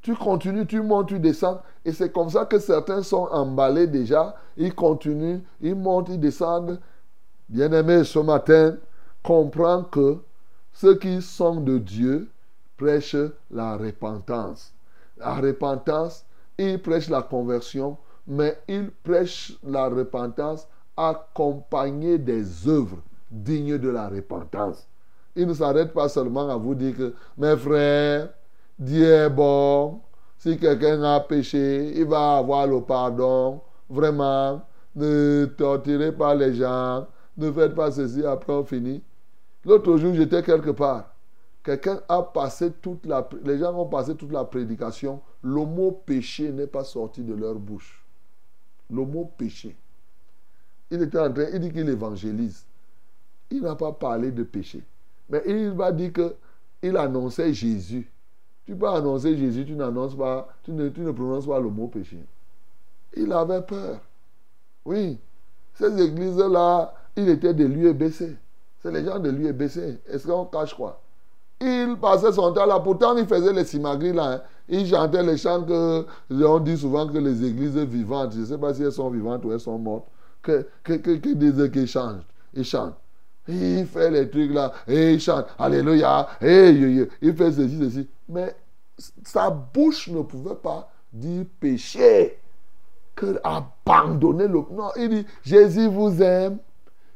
Tu 0.00 0.14
continues, 0.14 0.66
tu 0.66 0.80
montes, 0.82 1.08
tu 1.08 1.18
descends. 1.18 1.60
Et 1.84 1.92
c'est 1.92 2.12
comme 2.12 2.30
ça 2.30 2.44
que 2.44 2.58
certains 2.58 3.02
sont 3.02 3.26
emballés 3.30 3.86
déjà. 3.86 4.36
Ils 4.56 4.74
continuent, 4.74 5.40
ils 5.60 5.74
montent, 5.74 6.08
ils 6.10 6.20
descendent. 6.20 6.80
Bien-aimé, 7.48 8.04
ce 8.04 8.18
matin, 8.20 8.76
comprends 9.22 9.82
que 9.82 10.18
ceux 10.72 10.96
qui 10.96 11.20
sont 11.20 11.60
de 11.60 11.78
Dieu 11.78 12.30
prêchent 12.76 13.16
la 13.50 13.76
repentance. 13.76 14.72
La 15.16 15.34
repentance, 15.34 16.24
ils 16.58 16.80
prêchent 16.80 17.08
la 17.08 17.22
conversion 17.22 17.96
mais 18.26 18.58
il 18.68 18.90
prêche 18.90 19.56
la 19.62 19.88
repentance 19.88 20.66
accompagnée 20.96 22.18
des 22.18 22.68
œuvres 22.68 22.98
dignes 23.30 23.78
de 23.78 23.88
la 23.88 24.08
repentance. 24.08 24.86
Il 25.36 25.46
ne 25.48 25.54
s'arrête 25.54 25.92
pas 25.92 26.08
seulement 26.08 26.48
à 26.48 26.56
vous 26.56 26.74
dire 26.74 26.96
que, 26.96 27.14
mes 27.36 27.56
frères, 27.56 28.30
Dieu 28.78 29.04
est 29.04 29.30
bon. 29.30 30.00
Si 30.38 30.56
quelqu'un 30.58 31.02
a 31.02 31.20
péché, 31.20 31.92
il 31.96 32.04
va 32.04 32.36
avoir 32.36 32.66
le 32.66 32.80
pardon. 32.80 33.60
Vraiment, 33.88 34.62
ne 34.94 35.46
torturez 35.46 36.12
pas 36.12 36.34
les 36.34 36.54
gens. 36.54 37.06
Ne 37.36 37.50
faites 37.50 37.74
pas 37.74 37.90
ceci, 37.90 38.24
après 38.24 38.52
on 38.52 38.64
finit. 38.64 39.02
L'autre 39.64 39.96
jour, 39.96 40.14
j'étais 40.14 40.42
quelque 40.42 40.70
part. 40.70 41.13
Quelqu'un 41.64 42.00
a 42.08 42.22
passé 42.22 42.70
toute 42.70 43.06
la... 43.06 43.28
Les 43.42 43.58
gens 43.58 43.74
ont 43.74 43.88
passé 43.88 44.14
toute 44.14 44.30
la 44.30 44.44
prédication. 44.44 45.20
Le 45.42 45.64
mot 45.64 45.90
péché 45.90 46.52
n'est 46.52 46.66
pas 46.66 46.84
sorti 46.84 47.22
de 47.22 47.34
leur 47.34 47.54
bouche 47.54 48.04
le 48.90 49.04
mot 49.04 49.30
péché. 49.36 49.76
Il 50.90 51.02
était 51.02 51.18
en 51.18 51.32
train, 51.32 51.46
il 51.52 51.60
dit 51.60 51.72
qu'il 51.72 51.88
évangélise. 51.88 52.64
Il 53.50 53.62
n'a 53.62 53.74
pas 53.74 53.92
parlé 53.92 54.30
de 54.30 54.42
péché. 54.42 54.82
Mais 55.28 55.42
il 55.46 55.70
va 55.70 55.92
dire 55.92 56.12
que 56.12 56.34
il 56.82 56.96
annonçait 56.96 57.52
Jésus. 57.52 58.10
Tu 58.66 58.74
peux 58.74 58.88
annoncer 58.88 59.36
Jésus, 59.36 59.64
tu 59.64 59.74
n'annonces 59.74 60.16
pas, 60.16 60.48
tu 60.62 60.72
ne, 60.72 60.88
tu 60.88 61.00
ne 61.00 61.10
prononces 61.10 61.46
pas 61.46 61.60
le 61.60 61.68
mot 61.68 61.88
péché. 61.88 62.18
Il 63.16 63.32
avait 63.32 63.62
peur. 63.62 64.00
Oui. 64.84 65.18
Ces 65.74 66.00
églises-là, 66.00 66.94
il 67.16 67.28
était 67.28 67.54
de 67.54 67.64
l'UEBC. 67.64 68.36
C'est 68.80 68.92
les 68.92 69.04
gens 69.04 69.18
de 69.18 69.30
l'UEBC. 69.30 70.00
Est-ce 70.06 70.26
qu'on 70.26 70.44
cache 70.46 70.74
quoi? 70.74 71.00
Il 71.60 71.96
passait 72.00 72.32
son 72.32 72.52
temps 72.52 72.66
là. 72.66 72.80
Pourtant, 72.80 73.16
il 73.16 73.26
faisait 73.26 73.52
les 73.52 73.64
simagris 73.64 74.12
là. 74.12 74.32
Hein. 74.32 74.40
Ils 74.68 74.86
chantaient 74.86 75.22
les 75.22 75.36
chants 75.36 75.62
que 75.62 76.06
on 76.30 76.58
dit 76.58 76.76
souvent 76.76 77.06
que 77.06 77.18
les 77.18 77.44
églises 77.44 77.76
vivantes, 77.76 78.32
je 78.32 78.40
ne 78.40 78.44
sais 78.46 78.58
pas 78.58 78.72
si 78.72 78.82
elles 78.82 78.92
sont 78.92 79.10
vivantes 79.10 79.44
ou 79.44 79.52
elles 79.52 79.60
sont 79.60 79.78
mortes, 79.78 80.06
que, 80.42 80.66
que, 80.82 80.94
que, 80.94 81.66
que 81.66 81.86
changent. 81.86 82.26
Ils 82.54 82.64
chantent. 82.64 82.96
Il 83.46 83.86
fait 83.86 84.10
les 84.10 84.30
trucs 84.30 84.52
là, 84.52 84.72
il 84.88 85.20
chante, 85.20 85.46
Alléluia, 85.58 86.28
il 86.40 87.34
fait 87.36 87.52
ceci, 87.52 87.78
ceci. 87.78 88.08
Mais 88.26 88.56
sa 89.22 89.50
bouche 89.50 90.08
ne 90.08 90.22
pouvait 90.22 90.54
pas 90.54 90.90
dire 91.12 91.44
péché, 91.60 92.38
que 93.14 93.38
abandonner 93.44 94.48
le. 94.48 94.62
Non, 94.70 94.90
il 94.96 95.08
dit 95.10 95.26
Jésus 95.42 95.88
vous 95.88 96.22
aime, 96.22 96.58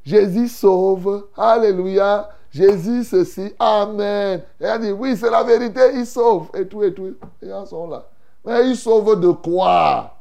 Jésus 0.05 0.49
sauve, 0.49 1.29
Alléluia, 1.37 2.29
Jésus, 2.51 3.05
ceci, 3.05 3.55
Amen. 3.59 4.43
Et 4.61 4.65
elle 4.65 4.81
dit, 4.81 4.93
oui, 4.93 5.17
c'est 5.17 5.31
la 5.31 5.45
vérité, 5.45 5.81
il 5.95 6.07
sauve. 6.07 6.49
Et 6.55 6.67
tout, 6.67 6.83
et 6.83 6.95
tout. 6.95 7.15
Les 7.43 7.49
gens 7.49 7.67
sont 7.67 7.89
là. 7.89 8.09
Mais 8.45 8.69
il 8.71 8.77
sauve 8.77 9.21
de 9.21 9.31
quoi? 9.31 10.15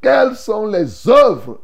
Quelles 0.00 0.36
sont 0.36 0.66
les 0.66 1.08
œuvres? 1.08 1.60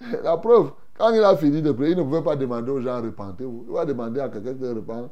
La 0.22 0.36
preuve, 0.36 0.70
quand 0.96 1.10
il 1.10 1.22
a 1.22 1.36
fini 1.36 1.62
de 1.62 1.72
prier, 1.72 1.92
il 1.92 1.98
ne 1.98 2.02
pouvait 2.02 2.22
pas 2.22 2.36
demander 2.36 2.70
aux 2.70 2.80
gens 2.80 3.00
repentez-vous. 3.02 3.66
Il 3.68 3.72
va 3.74 3.84
demander 3.84 4.20
à 4.20 4.28
quelqu'un 4.28 4.52
de 4.52 4.74
repent. 4.74 5.10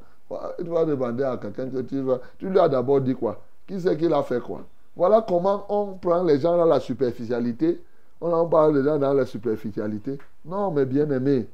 Il 0.59 0.69
va 0.69 0.85
demander 0.85 1.25
à 1.25 1.37
quelqu'un 1.37 1.69
que 1.71 1.81
tu 1.81 2.01
vas. 2.01 2.21
Tu 2.39 2.49
lui 2.49 2.59
as 2.59 2.69
d'abord 2.69 3.01
dit 3.01 3.15
quoi? 3.15 3.41
Qui 3.67 3.81
c'est 3.81 3.97
qu'il 3.97 4.13
a 4.13 4.23
fait 4.23 4.41
quoi? 4.41 4.63
Voilà 4.97 5.25
comment 5.27 5.65
on 5.69 5.95
prend 5.95 6.23
les 6.23 6.41
gens 6.41 6.57
dans 6.57 6.65
la 6.65 6.81
superficialité. 6.81 7.83
On 8.21 8.33
en 8.33 8.47
parle 8.47 8.75
des 8.75 8.83
gens 8.83 8.99
dans 8.99 9.13
la 9.13 9.25
superficialité. 9.25 10.19
Non, 10.45 10.71
mais 10.71 10.85
bien 10.85 11.09
aimé, 11.11 11.49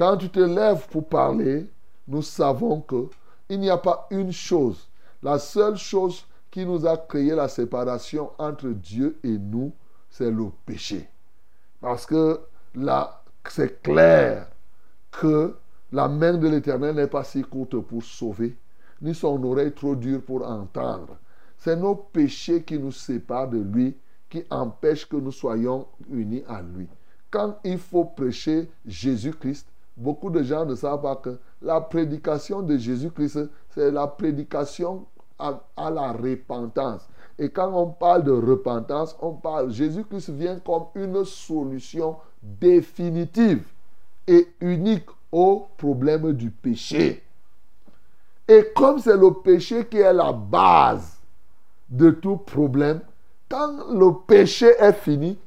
quand 0.00 0.16
tu 0.16 0.30
te 0.30 0.40
lèves 0.40 0.88
pour 0.88 1.06
parler, 1.06 1.70
nous 2.08 2.22
savons 2.22 2.80
que 2.80 3.10
il 3.50 3.60
n'y 3.60 3.68
a 3.68 3.76
pas 3.76 4.06
une 4.10 4.32
chose. 4.32 4.88
La 5.22 5.38
seule 5.38 5.76
chose 5.76 6.24
qui 6.50 6.64
nous 6.64 6.86
a 6.86 6.96
créé 6.96 7.34
la 7.34 7.48
séparation 7.48 8.30
entre 8.38 8.68
Dieu 8.68 9.18
et 9.22 9.36
nous, 9.36 9.74
c'est 10.08 10.30
le 10.30 10.46
péché. 10.64 11.06
Parce 11.82 12.06
que 12.06 12.40
là, 12.74 13.22
c'est 13.46 13.82
clair 13.82 14.48
que 15.10 15.54
la 15.92 16.08
main 16.08 16.32
de 16.38 16.48
l'Éternel 16.48 16.94
n'est 16.94 17.06
pas 17.06 17.24
si 17.24 17.42
courte 17.42 17.78
pour 17.80 18.02
sauver, 18.02 18.56
ni 19.02 19.14
son 19.14 19.44
oreille 19.44 19.74
trop 19.74 19.94
dure 19.94 20.22
pour 20.22 20.48
entendre. 20.48 21.18
C'est 21.58 21.76
nos 21.76 21.94
péchés 21.94 22.62
qui 22.62 22.78
nous 22.78 22.92
séparent 22.92 23.50
de 23.50 23.58
lui, 23.58 23.94
qui 24.30 24.44
empêchent 24.48 25.06
que 25.06 25.16
nous 25.16 25.32
soyons 25.32 25.88
unis 26.10 26.42
à 26.48 26.62
lui. 26.62 26.88
Quand 27.30 27.58
il 27.64 27.76
faut 27.76 28.06
prêcher 28.06 28.70
Jésus-Christ, 28.86 29.69
Beaucoup 30.00 30.30
de 30.30 30.42
gens 30.42 30.64
ne 30.64 30.74
savent 30.74 31.02
pas 31.02 31.16
que 31.16 31.38
la 31.60 31.78
prédication 31.78 32.62
de 32.62 32.78
Jésus-Christ, 32.78 33.50
c'est 33.68 33.90
la 33.90 34.06
prédication 34.06 35.04
à, 35.38 35.60
la 35.90 36.12
repentance. 36.12 37.06
Et 37.38 37.50
quand 37.50 37.70
on 37.74 37.88
parle 37.88 38.24
de 38.24 38.30
repentance, 38.32 39.14
on 39.20 39.32
parle, 39.32 39.70
Jésus-Christ 39.70 40.30
vient 40.30 40.58
comme 40.60 40.84
une 40.94 41.22
solution 41.26 42.16
définitive 42.42 43.62
et 44.26 44.48
unique 44.62 45.06
au 45.30 45.66
problème 45.76 46.32
du 46.32 46.50
péché. 46.50 47.22
Et 48.48 48.68
comme 48.74 49.00
c'est 49.00 49.18
le 49.18 49.34
péché 49.34 49.86
qui 49.86 49.98
est 49.98 50.14
la 50.14 50.32
base 50.32 51.18
de 51.90 52.10
tout 52.10 52.38
problème, 52.38 53.02
quand 53.50 53.90
le 53.92 54.12
péché 54.26 54.72
est 54.78 54.94
fini, 54.94 55.38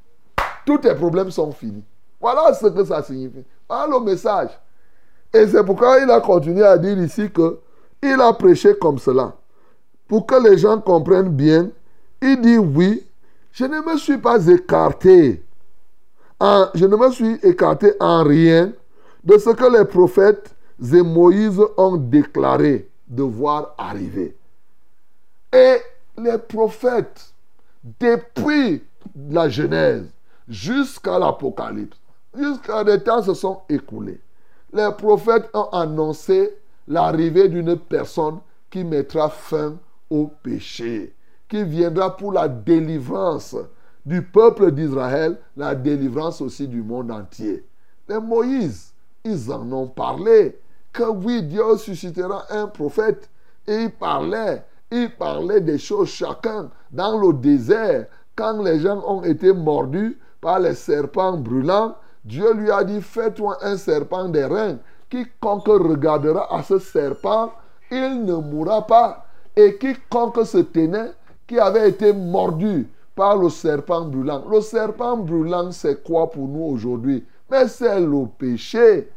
tous 0.63 0.77
tes 0.77 0.93
problèmes 0.93 1.31
sont 1.31 1.51
finis. 1.51 1.83
Voilà 2.21 2.53
ce 2.53 2.67
que 2.67 2.85
ça 2.85 3.01
signifie. 3.01 3.43
Le 3.89 3.99
message. 3.99 4.49
Et 5.33 5.47
c'est 5.47 5.63
pourquoi 5.63 5.99
il 5.99 6.09
a 6.11 6.21
continué 6.21 6.63
à 6.63 6.77
dire 6.77 6.97
ici 6.99 7.29
que 7.31 7.59
il 8.01 8.21
a 8.21 8.31
prêché 8.33 8.75
comme 8.79 8.99
cela. 8.99 9.33
Pour 10.07 10.25
que 10.25 10.35
les 10.35 10.57
gens 10.57 10.79
comprennent 10.79 11.29
bien, 11.29 11.69
il 12.21 12.39
dit 12.41 12.57
oui, 12.57 13.03
je 13.51 13.65
ne 13.65 13.81
me 13.81 13.97
suis 13.97 14.17
pas 14.17 14.45
écarté. 14.47 15.43
je 16.41 16.85
ne 16.85 16.95
me 16.95 17.11
suis 17.11 17.33
écarté 17.41 17.93
en 17.99 18.23
rien 18.23 18.71
de 19.23 19.37
ce 19.37 19.49
que 19.49 19.77
les 19.77 19.85
prophètes 19.85 20.53
et 20.81 21.01
Moïse 21.01 21.61
ont 21.77 21.95
déclaré 21.95 22.89
devoir 23.07 23.73
arriver. 23.77 24.35
Et 25.51 25.77
les 26.17 26.37
prophètes, 26.37 27.33
depuis 27.99 28.83
la 29.29 29.49
Genèse 29.49 30.05
jusqu'à 30.47 31.19
l'Apocalypse, 31.19 31.97
Jusqu'à 32.35 32.83
des 32.83 33.01
temps 33.01 33.21
se 33.21 33.33
sont 33.33 33.61
écoulés. 33.69 34.21
Les 34.73 34.89
prophètes 34.97 35.49
ont 35.53 35.69
annoncé 35.71 36.57
l'arrivée 36.87 37.47
d'une 37.47 37.77
personne 37.77 38.39
qui 38.69 38.83
mettra 38.83 39.29
fin 39.29 39.75
au 40.09 40.31
péché, 40.41 41.15
qui 41.47 41.63
viendra 41.63 42.17
pour 42.17 42.33
la 42.33 42.47
délivrance 42.47 43.55
du 44.05 44.21
peuple 44.21 44.71
d'Israël, 44.71 45.37
la 45.55 45.75
délivrance 45.75 46.41
aussi 46.41 46.67
du 46.67 46.81
monde 46.81 47.11
entier. 47.11 47.65
Les 48.09 48.19
Moïse, 48.19 48.93
ils 49.23 49.51
en 49.51 49.71
ont 49.71 49.87
parlé, 49.87 50.59
que 50.91 51.03
oui, 51.03 51.43
Dieu 51.43 51.77
suscitera 51.77 52.45
un 52.49 52.67
prophète. 52.67 53.29
Et 53.67 53.83
il 53.83 53.91
parlait, 53.91 54.63
il 54.91 55.09
parlait 55.15 55.61
des 55.61 55.77
choses 55.77 56.09
chacun 56.09 56.69
dans 56.91 57.17
le 57.17 57.33
désert, 57.33 58.07
quand 58.35 58.61
les 58.61 58.79
gens 58.79 59.01
ont 59.07 59.23
été 59.23 59.53
mordus 59.53 60.19
par 60.41 60.59
les 60.59 60.75
serpents 60.75 61.37
brûlants, 61.37 61.95
Dieu 62.25 62.53
lui 62.53 62.71
a 62.71 62.83
dit, 62.83 63.01
fais-toi 63.01 63.57
un 63.61 63.77
serpent 63.77 64.29
des 64.29 64.45
reins. 64.45 64.77
Quiconque 65.09 65.67
regardera 65.67 66.47
à 66.55 66.63
ce 66.63 66.79
serpent, 66.79 67.51
il 67.91 68.23
ne 68.25 68.35
mourra 68.35 68.87
pas. 68.87 69.25
Et 69.55 69.77
quiconque 69.77 70.45
se 70.45 70.59
tenait, 70.59 71.11
qui 71.45 71.59
avait 71.59 71.89
été 71.89 72.13
mordu 72.13 72.89
par 73.15 73.37
le 73.37 73.49
serpent 73.49 74.05
brûlant. 74.05 74.43
Le 74.49 74.61
serpent 74.61 75.17
brûlant, 75.17 75.71
c'est 75.71 76.03
quoi 76.03 76.29
pour 76.29 76.47
nous 76.47 76.63
aujourd'hui? 76.63 77.23
Mais 77.51 77.67
c'est 77.67 77.99
le 77.99 78.25
péché. 78.37 79.09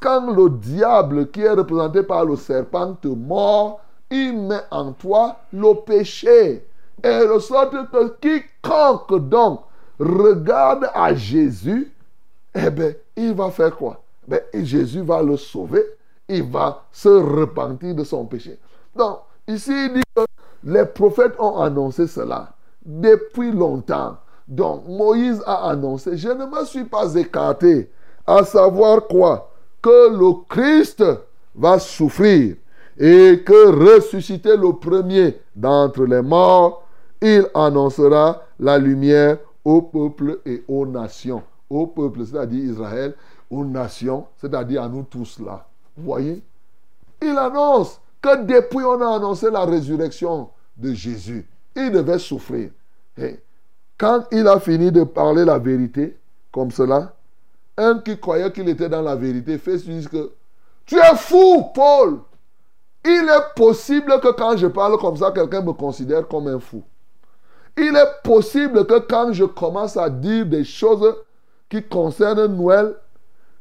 Quand 0.00 0.34
le 0.34 0.48
diable 0.50 1.30
qui 1.30 1.42
est 1.42 1.50
représenté 1.50 2.02
par 2.02 2.24
le 2.24 2.36
serpent 2.36 2.94
te 2.94 3.08
mord, 3.08 3.80
il 4.10 4.36
met 4.36 4.62
en 4.70 4.92
toi 4.92 5.36
le 5.52 5.74
péché. 5.84 6.66
Et 7.02 7.26
de 7.26 7.38
sorte 7.38 7.74
que 7.92 8.08
quiconque 8.20 9.28
donc 9.28 9.60
regarde 10.00 10.90
à 10.94 11.14
Jésus, 11.14 11.93
eh 12.54 12.70
bien, 12.70 12.92
il 13.16 13.34
va 13.34 13.50
faire 13.50 13.74
quoi? 13.76 14.02
Ben, 14.26 14.40
Jésus 14.54 15.02
va 15.02 15.22
le 15.22 15.36
sauver. 15.36 15.84
Il 16.28 16.44
va 16.44 16.84
se 16.90 17.08
repentir 17.08 17.94
de 17.94 18.04
son 18.04 18.24
péché. 18.24 18.58
Donc, 18.96 19.18
ici, 19.46 19.72
il 19.72 19.94
dit 19.94 20.02
que 20.16 20.22
les 20.64 20.86
prophètes 20.86 21.34
ont 21.38 21.58
annoncé 21.58 22.06
cela 22.06 22.54
depuis 22.84 23.52
longtemps. 23.52 24.16
Donc, 24.48 24.86
Moïse 24.88 25.42
a 25.46 25.68
annoncé, 25.70 26.16
je 26.16 26.28
ne 26.28 26.46
me 26.46 26.64
suis 26.64 26.84
pas 26.84 27.14
écarté 27.14 27.90
à 28.26 28.44
savoir 28.44 29.06
quoi? 29.06 29.50
Que 29.82 30.10
le 30.10 30.44
Christ 30.48 31.04
va 31.54 31.78
souffrir 31.78 32.56
et 32.98 33.42
que 33.44 33.96
ressusciter 33.96 34.56
le 34.56 34.72
premier 34.72 35.38
d'entre 35.54 36.04
les 36.04 36.22
morts, 36.22 36.86
il 37.20 37.46
annoncera 37.54 38.42
la 38.58 38.78
lumière 38.78 39.38
au 39.64 39.82
peuple 39.82 40.40
et 40.46 40.62
aux 40.68 40.86
nations. 40.86 41.42
Au 41.70 41.86
peuple, 41.86 42.24
c'est-à-dire 42.26 42.72
Israël, 42.72 43.14
aux 43.50 43.64
nations, 43.64 44.26
c'est-à-dire 44.36 44.82
à 44.82 44.88
nous 44.88 45.02
tous 45.02 45.38
là. 45.40 45.66
Vous 45.96 46.04
voyez? 46.04 46.42
Il 47.22 47.36
annonce 47.38 48.00
que 48.20 48.44
depuis 48.44 48.84
on 48.84 49.00
a 49.00 49.16
annoncé 49.16 49.50
la 49.50 49.64
résurrection 49.64 50.50
de 50.76 50.92
Jésus, 50.92 51.46
il 51.76 51.90
devait 51.90 52.18
souffrir. 52.18 52.70
Et 53.16 53.40
quand 53.98 54.24
il 54.30 54.46
a 54.48 54.58
fini 54.60 54.90
de 54.90 55.04
parler 55.04 55.44
la 55.44 55.58
vérité, 55.58 56.18
comme 56.52 56.70
cela, 56.70 57.14
un 57.76 57.98
qui 57.98 58.18
croyait 58.18 58.52
qu'il 58.52 58.68
était 58.68 58.88
dans 58.88 59.02
la 59.02 59.16
vérité 59.16 59.58
fait 59.58 59.76
dire 59.78 60.08
que 60.08 60.32
tu 60.86 60.96
es 60.96 61.16
fou, 61.16 61.70
Paul. 61.74 62.20
Il 63.04 63.28
est 63.28 63.54
possible 63.54 64.18
que 64.20 64.32
quand 64.32 64.56
je 64.56 64.66
parle 64.66 64.96
comme 64.98 65.16
ça, 65.16 65.30
quelqu'un 65.30 65.60
me 65.60 65.72
considère 65.72 66.26
comme 66.26 66.48
un 66.48 66.58
fou. 66.58 66.82
Il 67.76 67.96
est 67.96 68.22
possible 68.22 68.86
que 68.86 69.00
quand 69.00 69.32
je 69.32 69.44
commence 69.44 69.96
à 69.96 70.08
dire 70.08 70.46
des 70.46 70.64
choses 70.64 71.14
qui 71.74 71.82
concernent 71.82 72.46
Noël, 72.46 72.94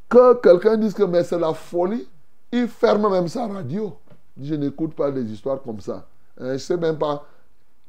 que 0.07 0.35
quelqu'un 0.35 0.77
dise 0.77 0.93
que 0.93 1.03
mais 1.03 1.23
c'est 1.23 1.39
la 1.39 1.53
folie. 1.53 2.07
Il 2.51 2.67
ferme 2.67 3.09
même 3.11 3.27
sa 3.27 3.47
radio. 3.47 3.97
Je 4.39 4.53
n'écoute 4.53 4.93
pas 4.93 5.09
des 5.09 5.23
histoires 5.23 5.61
comme 5.63 5.79
ça. 5.79 6.05
Hein, 6.39 6.49
je 6.49 6.53
ne 6.53 6.57
sais 6.59 6.77
même 6.77 6.99
pas. 6.99 7.25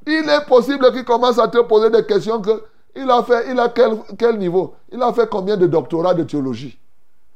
Il 0.06 0.26
est 0.26 0.46
possible 0.46 0.90
qu'il 0.92 1.04
commence 1.04 1.38
à 1.38 1.48
te 1.48 1.58
poser 1.62 1.90
des 1.90 2.06
questions 2.06 2.40
que 2.40 2.62
il 2.96 3.10
a 3.10 3.22
fait, 3.22 3.50
il 3.50 3.58
a 3.58 3.68
quel, 3.68 3.98
quel 4.16 4.38
niveau? 4.38 4.74
Il 4.90 5.02
a 5.02 5.12
fait 5.12 5.28
combien 5.28 5.56
de 5.56 5.66
doctorats 5.66 6.14
de 6.14 6.22
théologie? 6.22 6.78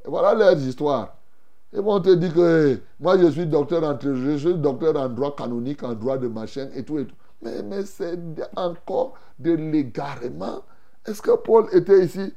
Et 0.03 0.09
voilà 0.09 0.33
leurs 0.33 0.57
histoires. 0.57 1.15
Ils 1.71 1.81
vont 1.81 1.99
te 1.99 2.09
dire 2.15 2.33
que 2.33 2.79
moi 2.99 3.17
je 3.19 3.27
suis 3.27 3.45
docteur 3.45 3.83
en, 3.83 3.99
je 4.01 4.37
suis 4.37 4.55
docteur 4.55 4.95
en 4.95 5.09
droit 5.09 5.35
canonique, 5.35 5.83
en 5.83 5.93
droit 5.93 6.17
de 6.17 6.27
machin 6.27 6.69
et 6.73 6.83
tout 6.83 6.97
et 6.97 7.05
tout. 7.05 7.15
Mais, 7.43 7.61
mais 7.61 7.85
c'est 7.85 8.17
encore 8.55 9.13
de 9.37 9.51
l'égarement. 9.51 10.63
Est-ce 11.05 11.21
que 11.21 11.35
Paul 11.35 11.67
était 11.71 12.05
ici 12.05 12.33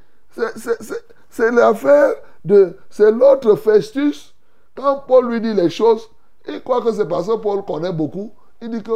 C'est 1.29 1.51
l'affaire 1.51 2.15
de... 2.45 2.77
C'est 2.91 3.11
l'autre 3.11 3.57
Festus. 3.57 4.35
Quand 4.75 5.05
Paul 5.07 5.31
lui 5.31 5.41
dit 5.41 5.55
les 5.55 5.71
choses, 5.71 6.09
il 6.49 6.63
croit 6.63 6.83
que 6.83 6.93
c'est 6.93 7.07
parce 7.07 7.27
que 7.27 7.37
Paul 7.37 7.65
connaît 7.65 7.93
beaucoup. 7.93 8.33
Il 8.61 8.71
dit 8.71 8.83
que, 8.83 8.93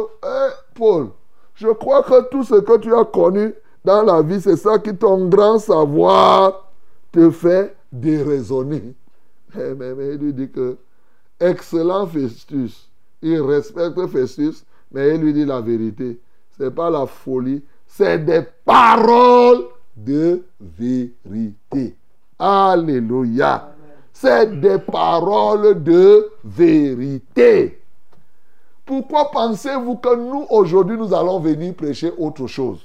Paul, 0.73 1.09
je 1.55 1.67
crois 1.67 2.03
que 2.03 2.29
tout 2.29 2.43
ce 2.43 2.55
que 2.55 2.77
tu 2.77 2.93
as 2.95 3.05
connu 3.05 3.53
dans 3.83 4.03
la 4.03 4.21
vie, 4.21 4.41
c'est 4.41 4.57
ça 4.57 4.79
qui 4.79 4.95
ton 4.95 5.27
grand 5.27 5.59
savoir 5.59 6.71
te 7.11 7.29
fait 7.31 7.75
déraisonner. 7.91 8.95
Mais, 9.55 9.95
mais, 9.95 10.13
il 10.13 10.19
lui 10.19 10.33
dit 10.33 10.51
que, 10.51 10.77
excellent 11.39 12.05
Festus, 12.05 12.89
il 13.21 13.41
respecte 13.41 14.05
Festus, 14.07 14.65
mais 14.91 15.15
il 15.15 15.21
lui 15.21 15.33
dit 15.33 15.45
la 15.45 15.61
vérité. 15.61 16.19
Ce 16.55 16.63
n'est 16.63 16.71
pas 16.71 16.89
la 16.89 17.07
folie, 17.07 17.63
c'est 17.87 18.19
des 18.19 18.43
paroles 18.65 19.63
de 19.97 20.43
vérité. 20.59 21.95
Alléluia. 22.37 23.69
C'est 24.13 24.59
des 24.59 24.77
paroles 24.79 25.83
de 25.83 26.31
vérité. 26.43 27.81
Pourquoi 28.85 29.29
pensez-vous 29.31 29.97
que 29.97 30.15
nous, 30.15 30.45
aujourd'hui, 30.49 30.97
nous 30.97 31.13
allons 31.13 31.39
venir 31.39 31.75
prêcher 31.75 32.13
autre 32.17 32.47
chose? 32.47 32.79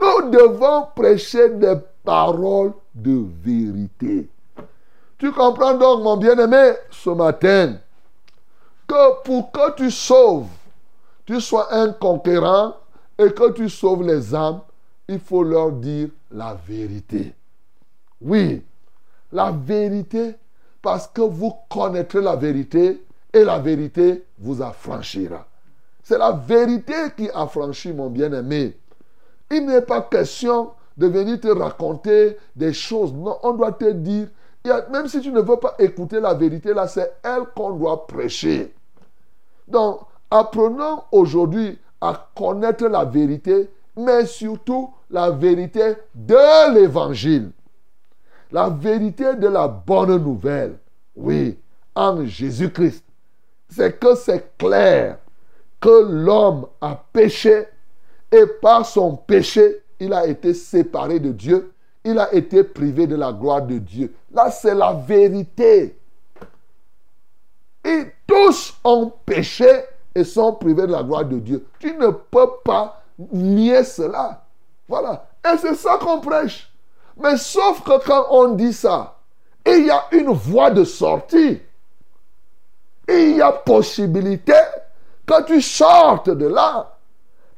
Nous 0.00 0.30
devons 0.30 0.86
prêcher 0.96 1.50
des 1.50 1.74
paroles 2.02 2.72
de 2.94 3.24
vérité. 3.44 4.28
Tu 5.18 5.30
comprends 5.32 5.74
donc, 5.74 6.02
mon 6.02 6.16
bien-aimé, 6.16 6.72
ce 6.90 7.10
matin, 7.10 7.76
que 8.88 9.22
pour 9.22 9.52
que 9.52 9.74
tu 9.76 9.90
sauves, 9.90 10.48
tu 11.26 11.40
sois 11.40 11.72
un 11.72 11.92
conquérant 11.92 12.74
et 13.18 13.30
que 13.32 13.52
tu 13.52 13.68
sauves 13.68 14.02
les 14.02 14.34
âmes, 14.34 14.60
il 15.12 15.20
faut 15.20 15.42
leur 15.42 15.72
dire 15.72 16.08
la 16.30 16.54
vérité. 16.66 17.34
Oui, 18.20 18.64
la 19.30 19.50
vérité, 19.50 20.34
parce 20.80 21.06
que 21.06 21.22
vous 21.22 21.54
connaîtrez 21.68 22.20
la 22.20 22.36
vérité 22.36 23.04
et 23.32 23.44
la 23.44 23.58
vérité 23.58 24.24
vous 24.38 24.62
affranchira. 24.62 25.46
C'est 26.02 26.18
la 26.18 26.32
vérité 26.32 26.94
qui 27.16 27.30
affranchit 27.30 27.92
mon 27.92 28.10
bien-aimé. 28.10 28.76
Il 29.50 29.66
n'est 29.66 29.82
pas 29.82 30.02
question 30.02 30.70
de 30.96 31.06
venir 31.06 31.40
te 31.40 31.48
raconter 31.48 32.36
des 32.56 32.72
choses. 32.72 33.12
Non, 33.12 33.38
on 33.42 33.52
doit 33.52 33.72
te 33.72 33.90
dire 33.90 34.28
même 34.90 35.08
si 35.08 35.20
tu 35.20 35.32
ne 35.32 35.40
veux 35.40 35.56
pas 35.56 35.74
écouter 35.78 36.20
la 36.20 36.34
vérité, 36.34 36.72
là, 36.72 36.86
c'est 36.86 37.16
elle 37.22 37.46
qu'on 37.54 37.72
doit 37.72 38.06
prêcher. 38.06 38.72
Donc, 39.66 40.00
apprenons 40.30 41.02
aujourd'hui 41.10 41.78
à 42.00 42.30
connaître 42.36 42.86
la 42.86 43.04
vérité, 43.04 43.70
mais 43.96 44.26
surtout 44.26 44.90
la 45.12 45.30
vérité 45.30 45.94
de 46.14 46.74
l'évangile. 46.74 47.52
La 48.50 48.68
vérité 48.68 49.34
de 49.36 49.46
la 49.46 49.68
bonne 49.68 50.16
nouvelle. 50.16 50.76
Oui, 51.14 51.56
en 51.94 52.24
Jésus-Christ. 52.24 53.04
C'est 53.68 53.98
que 53.98 54.16
c'est 54.16 54.56
clair 54.58 55.18
que 55.80 56.04
l'homme 56.10 56.66
a 56.80 57.00
péché 57.12 57.66
et 58.32 58.46
par 58.60 58.84
son 58.84 59.16
péché, 59.16 59.82
il 60.00 60.12
a 60.12 60.26
été 60.26 60.52
séparé 60.52 61.20
de 61.20 61.30
Dieu 61.30 61.72
il 62.04 62.18
a 62.18 62.32
été 62.34 62.64
privé 62.64 63.06
de 63.06 63.16
la 63.16 63.32
gloire 63.32 63.62
de 63.62 63.78
Dieu. 63.78 64.14
Là, 64.32 64.50
c'est 64.50 64.74
la 64.74 64.92
vérité. 64.92 65.96
Et 67.84 68.06
tous 68.26 68.74
ont 68.84 69.12
péché 69.24 69.68
et 70.14 70.24
sont 70.24 70.54
privés 70.54 70.86
de 70.86 70.92
la 70.92 71.02
gloire 71.02 71.24
de 71.24 71.38
Dieu. 71.38 71.66
Tu 71.78 71.92
ne 71.94 72.08
peux 72.08 72.48
pas 72.64 73.02
nier 73.32 73.84
cela. 73.84 74.44
Voilà. 74.88 75.26
Et 75.44 75.56
c'est 75.58 75.74
ça 75.74 75.98
qu'on 75.98 76.20
prêche. 76.20 76.72
Mais 77.16 77.36
sauf 77.36 77.82
que 77.82 78.04
quand 78.04 78.26
on 78.30 78.54
dit 78.54 78.72
ça, 78.72 79.18
il 79.66 79.86
y 79.86 79.90
a 79.90 80.04
une 80.12 80.30
voie 80.32 80.70
de 80.70 80.84
sortie. 80.84 81.60
Il 83.08 83.36
y 83.36 83.42
a 83.42 83.52
possibilité 83.52 84.54
que 85.26 85.44
tu 85.44 85.60
sortes 85.60 86.30
de 86.30 86.46
là. 86.46 86.96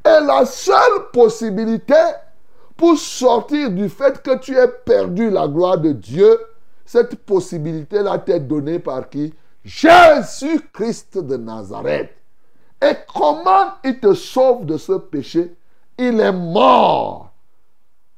Et 0.05 0.25
la 0.25 0.45
seule 0.45 1.11
possibilité, 1.13 1.95
pour 2.77 2.99
sortir 2.99 3.71
du 3.71 3.89
fait 3.89 4.23
que 4.23 4.37
tu 4.39 4.57
aies 4.57 4.69
perdu 4.69 5.31
la 5.31 5.49
gloire 5.49 5.79
de 5.79 5.93
Dieu, 5.93 6.39
cette 6.85 7.17
possibilité-là 7.25 8.19
t'est 8.19 8.41
donnée 8.41 8.79
par 8.79 9.09
qui? 9.09 9.33
Jésus-Christ 9.65 11.19
de 11.19 11.37
Nazareth. 11.39 12.11
Et 12.83 12.93
comment 13.15 13.73
il 13.83 13.99
te 13.99 14.13
sauve 14.13 14.67
de 14.67 14.77
ce 14.77 14.93
péché? 14.93 15.55
Il 15.99 16.21
est 16.21 16.33
mort. 16.33 17.31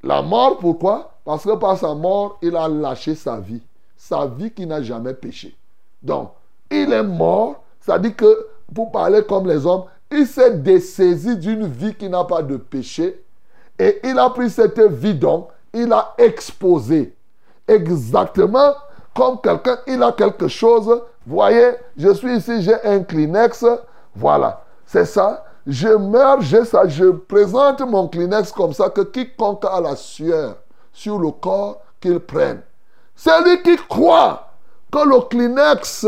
La 0.03 0.23
mort, 0.23 0.59
pourquoi? 0.59 1.13
Parce 1.25 1.45
que 1.45 1.57
par 1.57 1.77
sa 1.77 1.95
mort, 1.95 2.39
il 2.43 2.57
a 2.57 2.69
lâché 2.69 3.15
sa 3.15 3.39
vie. 3.39 3.63
Sa 3.97 4.27
vie 4.27 4.51
qui 4.51 4.67
n'a 4.67 4.83
jamais 4.83 5.15
péché. 5.15 5.57
Donc, 6.03 6.31
il 6.71 6.93
est 6.93 7.03
mort. 7.03 7.63
Ça 7.81 7.99
dit 7.99 8.15
que, 8.15 8.47
pour 8.75 8.91
parler 8.91 9.23
comme 9.25 9.47
les 9.47 9.67
hommes, 9.67 9.85
il 10.11 10.27
s'est 10.27 10.57
dessaisi 10.59 11.37
d'une 11.37 11.67
vie 11.67 11.95
qui 11.95 12.09
n'a 12.09 12.25
pas 12.25 12.43
de 12.43 12.57
péché 12.57 13.23
et 13.79 14.01
il 14.05 14.19
a 14.19 14.31
pris 14.31 14.51
cette 14.51 14.81
vie 14.81 15.15
donc, 15.15 15.49
il 15.73 15.93
a 15.93 16.15
exposé. 16.19 17.15
Exactement 17.69 18.73
comme 19.17 19.41
quelqu'un, 19.41 19.79
il 19.87 20.03
a 20.03 20.13
quelque 20.13 20.47
chose. 20.47 21.03
Voyez, 21.27 21.71
je 21.97 22.13
suis 22.13 22.37
ici, 22.37 22.63
j'ai 22.63 22.81
un 22.85 23.03
Kleenex. 23.03 23.65
Voilà, 24.15 24.63
c'est 24.85 25.07
ça. 25.07 25.46
Je 25.67 25.89
meurs. 25.89 26.41
Je 26.43 27.11
présente 27.11 27.81
mon 27.81 28.09
Kleenex 28.09 28.53
comme 28.53 28.73
ça 28.73 28.89
que 28.91 29.01
quiconque 29.01 29.65
a 29.65 29.81
la 29.81 29.97
sueur 29.97 30.57
sur 30.93 31.19
le 31.19 31.31
corps, 31.31 31.81
qu'il 32.01 32.21
prenne. 32.21 32.63
Celui 33.15 33.63
qui 33.63 33.77
croit 33.89 34.51
que 34.91 34.99
le 34.99 35.21
Kleenex 35.29 36.07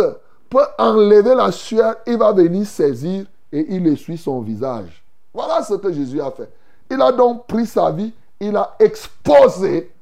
peut 0.48 0.66
enlever 0.78 1.34
la 1.34 1.50
sueur, 1.52 1.96
il 2.06 2.18
va 2.18 2.32
venir 2.32 2.66
saisir 2.66 3.26
et 3.52 3.74
il 3.74 3.86
essuie 3.86 4.16
son 4.16 4.40
visage. 4.40 5.04
Voilà 5.34 5.62
ce 5.62 5.74
que 5.74 5.92
Jésus 5.92 6.20
a 6.20 6.30
fait. 6.30 6.50
Il 6.90 7.02
a 7.02 7.12
donc 7.12 7.46
pris 7.46 7.66
sa 7.66 7.90
vie, 7.90 8.14
il 8.40 8.56
a 8.56 8.76
exposé 8.78 9.92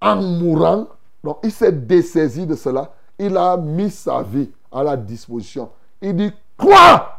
en 0.00 0.16
mourant. 0.16 0.86
Donc 1.22 1.38
il 1.42 1.52
s'est 1.52 1.72
dessaisi 1.72 2.46
de 2.46 2.54
cela. 2.54 2.92
Il 3.18 3.36
a 3.36 3.56
mis 3.56 3.90
sa 3.90 4.22
vie 4.22 4.50
à 4.70 4.82
la 4.82 4.96
disposition. 4.96 5.70
Il 6.00 6.14
dit, 6.14 6.32
quoi 6.56 7.17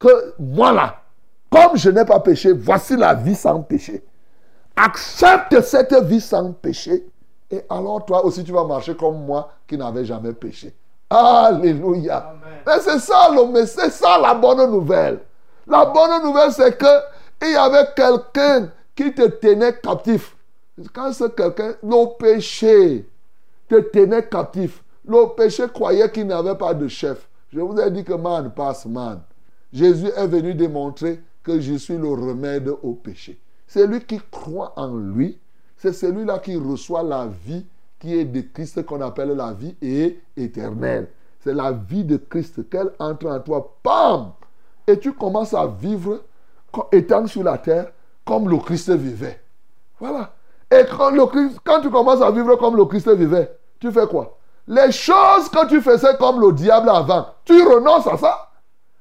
que 0.00 0.34
moi 0.40 0.72
là, 0.72 1.02
comme 1.48 1.76
je 1.76 1.90
n'ai 1.90 2.04
pas 2.04 2.18
péché, 2.18 2.52
voici 2.52 2.96
la 2.96 3.14
vie 3.14 3.36
sans 3.36 3.60
péché. 3.62 4.02
Accepte 4.74 5.60
cette 5.60 5.94
vie 6.04 6.20
sans 6.20 6.52
péché. 6.52 7.06
Et 7.50 7.62
alors 7.68 8.04
toi 8.04 8.24
aussi 8.24 8.42
tu 8.42 8.50
vas 8.50 8.64
marcher 8.64 8.96
comme 8.96 9.24
moi 9.24 9.52
qui 9.68 9.76
n'avais 9.76 10.04
jamais 10.04 10.32
péché. 10.32 10.74
Alléluia. 11.10 12.34
Mais 12.66 12.80
c'est 12.80 13.00
ça, 13.00 13.30
mais 13.52 13.66
c'est 13.66 13.90
ça 13.90 14.18
la 14.18 14.34
bonne 14.34 14.70
nouvelle. 14.70 15.20
La 15.66 15.84
bonne 15.84 16.22
nouvelle, 16.22 16.52
c'est 16.52 16.76
que 16.76 16.86
il 17.42 17.52
y 17.52 17.56
avait 17.56 17.88
quelqu'un 17.96 18.70
qui 18.94 19.12
te 19.12 19.26
tenait 19.26 19.78
captif. 19.80 20.36
Quand 20.92 21.12
ce 21.12 21.24
quelqu'un, 21.24 21.74
le 21.82 22.16
péché 22.16 23.08
te 23.68 23.80
tenait 23.80 24.26
captif. 24.28 24.82
Le 25.06 25.34
péché 25.34 25.64
croyait 25.72 26.10
qu'il 26.10 26.26
n'avait 26.26 26.54
pas 26.54 26.74
de 26.74 26.86
chef. 26.88 27.28
Je 27.52 27.60
vous 27.60 27.78
ai 27.80 27.90
dit 27.90 28.04
que 28.04 28.12
man 28.12 28.50
passe 28.50 28.86
man. 28.86 29.20
Jésus 29.72 30.10
est 30.16 30.26
venu 30.26 30.54
démontrer 30.54 31.20
que 31.42 31.60
je 31.60 31.74
suis 31.74 31.96
le 31.96 32.08
remède 32.08 32.68
au 32.82 32.94
péché. 32.94 33.40
C'est 33.66 33.86
lui 33.86 34.00
qui 34.00 34.20
croit 34.30 34.72
en 34.76 34.96
lui. 34.96 35.38
C'est 35.76 35.92
celui-là 35.92 36.38
qui 36.40 36.56
reçoit 36.56 37.02
la 37.02 37.26
vie 37.26 37.64
qui 37.98 38.18
est 38.18 38.24
de 38.24 38.40
Christ 38.40 38.84
qu'on 38.84 39.00
appelle 39.00 39.30
la 39.30 39.52
vie 39.52 39.76
et 39.80 40.20
éternelle. 40.36 41.08
C'est 41.40 41.54
la 41.54 41.72
vie 41.72 42.04
de 42.04 42.16
Christ 42.16 42.68
qu'elle 42.68 42.90
entre 42.98 43.26
en 43.26 43.40
toi. 43.40 43.76
Pam 43.82 44.32
Et 44.86 44.98
tu 44.98 45.12
commences 45.12 45.54
à 45.54 45.66
vivre 45.66 46.22
étant 46.92 47.26
sur 47.26 47.42
la 47.42 47.58
terre 47.58 47.92
comme 48.24 48.48
le 48.48 48.58
Christ 48.58 48.90
vivait. 48.90 49.40
Voilà. 49.98 50.32
Et 50.70 50.84
quand, 50.90 51.10
le 51.10 51.26
Christ, 51.26 51.58
quand 51.64 51.80
tu 51.80 51.90
commences 51.90 52.22
à 52.22 52.30
vivre 52.30 52.56
comme 52.56 52.76
le 52.76 52.84
Christ 52.84 53.08
vivait, 53.10 53.56
tu 53.78 53.90
fais 53.90 54.06
quoi? 54.06 54.36
Les 54.66 54.92
choses 54.92 55.48
que 55.48 55.66
tu 55.68 55.80
faisais 55.80 56.16
comme 56.18 56.40
le 56.40 56.52
diable 56.52 56.88
avant, 56.88 57.26
tu 57.44 57.60
renonces 57.62 58.06
à 58.06 58.16
ça? 58.16 58.49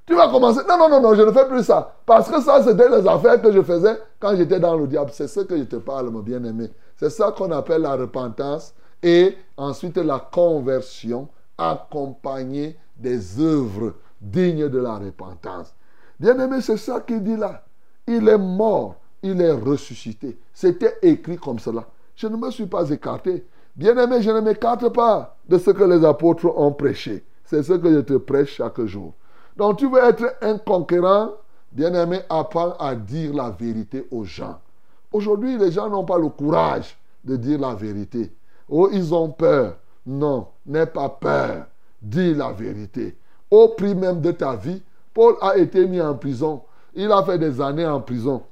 Tu 0.09 0.15
vas 0.15 0.27
commencer. 0.27 0.61
Non, 0.67 0.75
non, 0.75 0.89
non, 0.89 1.01
non, 1.01 1.13
je 1.13 1.21
ne 1.21 1.31
fais 1.31 1.47
plus 1.47 1.63
ça. 1.63 1.93
Parce 2.03 2.31
que 2.31 2.41
ça, 2.41 2.63
c'était 2.63 2.89
les 2.89 3.07
affaires 3.07 3.39
que 3.39 3.51
je 3.51 3.61
faisais 3.61 3.95
quand 4.19 4.35
j'étais 4.35 4.59
dans 4.59 4.75
le 4.75 4.87
diable. 4.87 5.11
C'est 5.13 5.27
ce 5.27 5.41
que 5.41 5.55
je 5.55 5.65
te 5.65 5.75
parle, 5.75 6.09
mon 6.09 6.21
bien-aimé. 6.21 6.71
C'est 6.97 7.11
ça 7.11 7.31
qu'on 7.31 7.51
appelle 7.51 7.83
la 7.83 7.95
repentance 7.95 8.73
et 9.03 9.37
ensuite 9.55 9.97
la 9.97 10.17
conversion 10.17 11.27
accompagnée 11.59 12.75
des 12.97 13.39
œuvres 13.39 13.93
dignes 14.19 14.67
de 14.67 14.79
la 14.79 14.95
repentance. 14.95 15.75
Bien-aimé, 16.19 16.61
c'est 16.61 16.77
ça 16.77 17.01
qu'il 17.01 17.21
dit 17.21 17.37
là. 17.37 17.63
Il 18.07 18.27
est 18.27 18.37
mort, 18.39 18.95
il 19.21 19.39
est 19.39 19.51
ressuscité. 19.51 20.39
C'était 20.55 20.97
écrit 21.03 21.37
comme 21.37 21.59
cela. 21.59 21.85
Je 22.15 22.25
ne 22.25 22.35
me 22.35 22.49
suis 22.49 22.65
pas 22.65 22.89
écarté. 22.89 23.45
Bien-aimé, 23.75 24.23
je 24.23 24.31
ne 24.31 24.39
m'écarte 24.39 24.89
pas 24.89 25.37
de 25.47 25.59
ce 25.59 25.69
que 25.69 25.83
les 25.83 26.03
apôtres 26.03 26.51
ont 26.57 26.71
prêché. 26.71 27.23
C'est 27.45 27.61
ce 27.61 27.73
que 27.73 27.93
je 27.93 27.99
te 27.99 28.13
prêche 28.17 28.55
chaque 28.55 28.81
jour. 28.85 29.13
Donc 29.59 29.77
tu 29.77 29.89
veux 29.89 30.01
être 30.01 30.37
un 30.41 30.57
conquérant, 30.57 31.31
bien-aimé, 31.73 32.21
apprends 32.29 32.77
à 32.79 32.95
dire 32.95 33.33
la 33.33 33.49
vérité 33.49 34.07
aux 34.09 34.23
gens. 34.23 34.57
Aujourd'hui, 35.11 35.57
les 35.57 35.73
gens 35.73 35.89
n'ont 35.89 36.05
pas 36.05 36.17
le 36.17 36.29
courage 36.29 36.97
de 37.25 37.35
dire 37.35 37.59
la 37.59 37.75
vérité. 37.75 38.33
Oh, 38.69 38.87
ils 38.89 39.13
ont 39.13 39.29
peur. 39.29 39.75
Non, 40.05 40.47
n'aie 40.65 40.85
pas 40.85 41.09
peur. 41.09 41.65
Dis 42.01 42.33
la 42.33 42.53
vérité. 42.53 43.17
Au 43.51 43.67
prix 43.67 43.93
même 43.93 44.21
de 44.21 44.31
ta 44.31 44.55
vie, 44.55 44.81
Paul 45.13 45.35
a 45.41 45.57
été 45.57 45.85
mis 45.85 45.99
en 45.99 46.15
prison. 46.15 46.61
Il 46.95 47.11
a 47.11 47.21
fait 47.23 47.37
des 47.37 47.59
années 47.59 47.85
en 47.85 47.99
prison. 47.99 48.43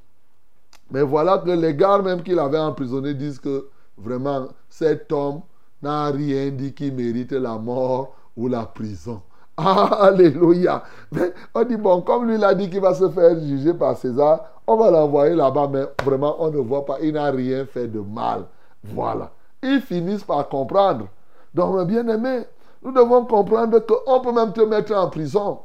Mais 0.91 1.03
voilà 1.03 1.37
que 1.37 1.51
les 1.51 1.73
gars 1.73 1.99
même 1.99 2.21
qu'il 2.21 2.37
avait 2.37 2.59
emprisonné 2.59 3.13
disent 3.13 3.39
que 3.39 3.69
vraiment 3.97 4.49
cet 4.67 5.09
homme 5.13 5.39
n'a 5.81 6.07
rien 6.07 6.49
dit 6.49 6.73
qui 6.73 6.91
mérite 6.91 7.31
la 7.31 7.57
mort 7.57 8.13
ou 8.35 8.49
la 8.49 8.65
prison. 8.65 9.21
Alléluia. 9.57 10.83
Mais 11.11 11.33
on 11.55 11.63
dit, 11.63 11.77
bon, 11.77 12.01
comme 12.01 12.27
lui 12.27 12.35
il 12.35 12.43
a 12.43 12.53
dit 12.53 12.69
qu'il 12.69 12.79
va 12.79 12.93
se 12.93 13.09
faire 13.09 13.39
juger 13.39 13.73
par 13.73 13.97
César, 13.97 14.61
on 14.67 14.75
va 14.75 14.91
l'envoyer 14.91 15.35
là-bas, 15.35 15.67
mais 15.71 15.83
vraiment, 16.03 16.35
on 16.39 16.51
ne 16.51 16.57
voit 16.57 16.85
pas, 16.85 16.97
il 17.01 17.13
n'a 17.13 17.31
rien 17.31 17.65
fait 17.65 17.87
de 17.87 17.99
mal. 17.99 18.45
Voilà. 18.83 19.31
Ils 19.63 19.81
finissent 19.81 20.23
par 20.23 20.47
comprendre. 20.47 21.07
Donc, 21.53 21.87
bien 21.87 22.07
aimé, 22.07 22.43
nous 22.83 22.91
devons 22.91 23.25
comprendre 23.25 23.79
qu'on 23.79 24.21
peut 24.21 24.31
même 24.31 24.53
te 24.53 24.61
mettre 24.61 24.93
en 24.93 25.09
prison 25.09 25.59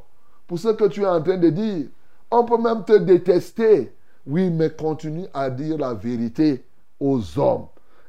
pour 0.47 0.57
ce 0.57 0.69
que 0.69 0.85
tu 0.85 1.03
es 1.03 1.07
en 1.07 1.21
train 1.21 1.37
de 1.37 1.49
dire. 1.49 1.87
On 2.31 2.45
peut 2.45 2.57
même 2.57 2.83
te 2.83 2.97
détester. 2.97 3.95
Oui, 4.25 4.49
mais 4.49 4.71
continue 4.71 5.27
à 5.33 5.49
dire 5.49 5.77
la 5.77 5.93
vérité 5.93 6.65
aux 6.99 7.19
hommes. 7.37 7.67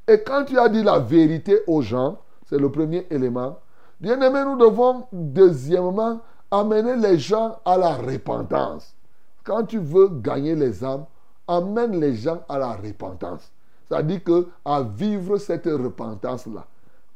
Et 0.08 0.22
quand 0.22 0.44
tu 0.44 0.58
as 0.58 0.68
dit 0.68 0.82
la 0.82 0.98
vérité 0.98 1.60
aux 1.66 1.82
gens, 1.82 2.18
c'est 2.46 2.58
le 2.58 2.70
premier 2.70 3.06
élément, 3.10 3.58
Bien-aimés, 4.04 4.44
nous 4.44 4.58
devons 4.58 5.06
deuxièmement 5.12 6.20
amener 6.50 6.94
les 6.94 7.18
gens 7.18 7.58
à 7.64 7.78
la 7.78 7.94
repentance. 7.94 8.94
Quand 9.42 9.64
tu 9.64 9.78
veux 9.78 10.10
gagner 10.10 10.54
les 10.54 10.84
âmes, 10.84 11.06
amène 11.48 11.98
les 11.98 12.14
gens 12.14 12.42
à 12.50 12.58
la 12.58 12.74
repentance. 12.74 13.50
C'est-à-dire 13.88 14.22
que 14.22 14.48
à 14.62 14.82
vivre 14.82 15.38
cette 15.38 15.64
repentance-là. 15.64 16.66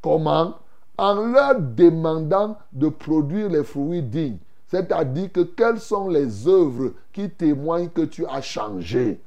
Comment? 0.01 0.55
En 0.97 1.27
leur 1.27 1.59
demandant 1.59 2.57
de 2.73 2.89
produire 2.89 3.49
les 3.49 3.63
fruits 3.63 4.01
dignes. 4.01 4.39
C'est-à-dire 4.65 5.31
que 5.31 5.41
quelles 5.41 5.79
sont 5.79 6.09
les 6.09 6.47
œuvres 6.47 6.93
qui 7.13 7.29
témoignent 7.29 7.89
que 7.89 8.01
tu 8.01 8.25
as 8.25 8.41
changé? 8.41 9.21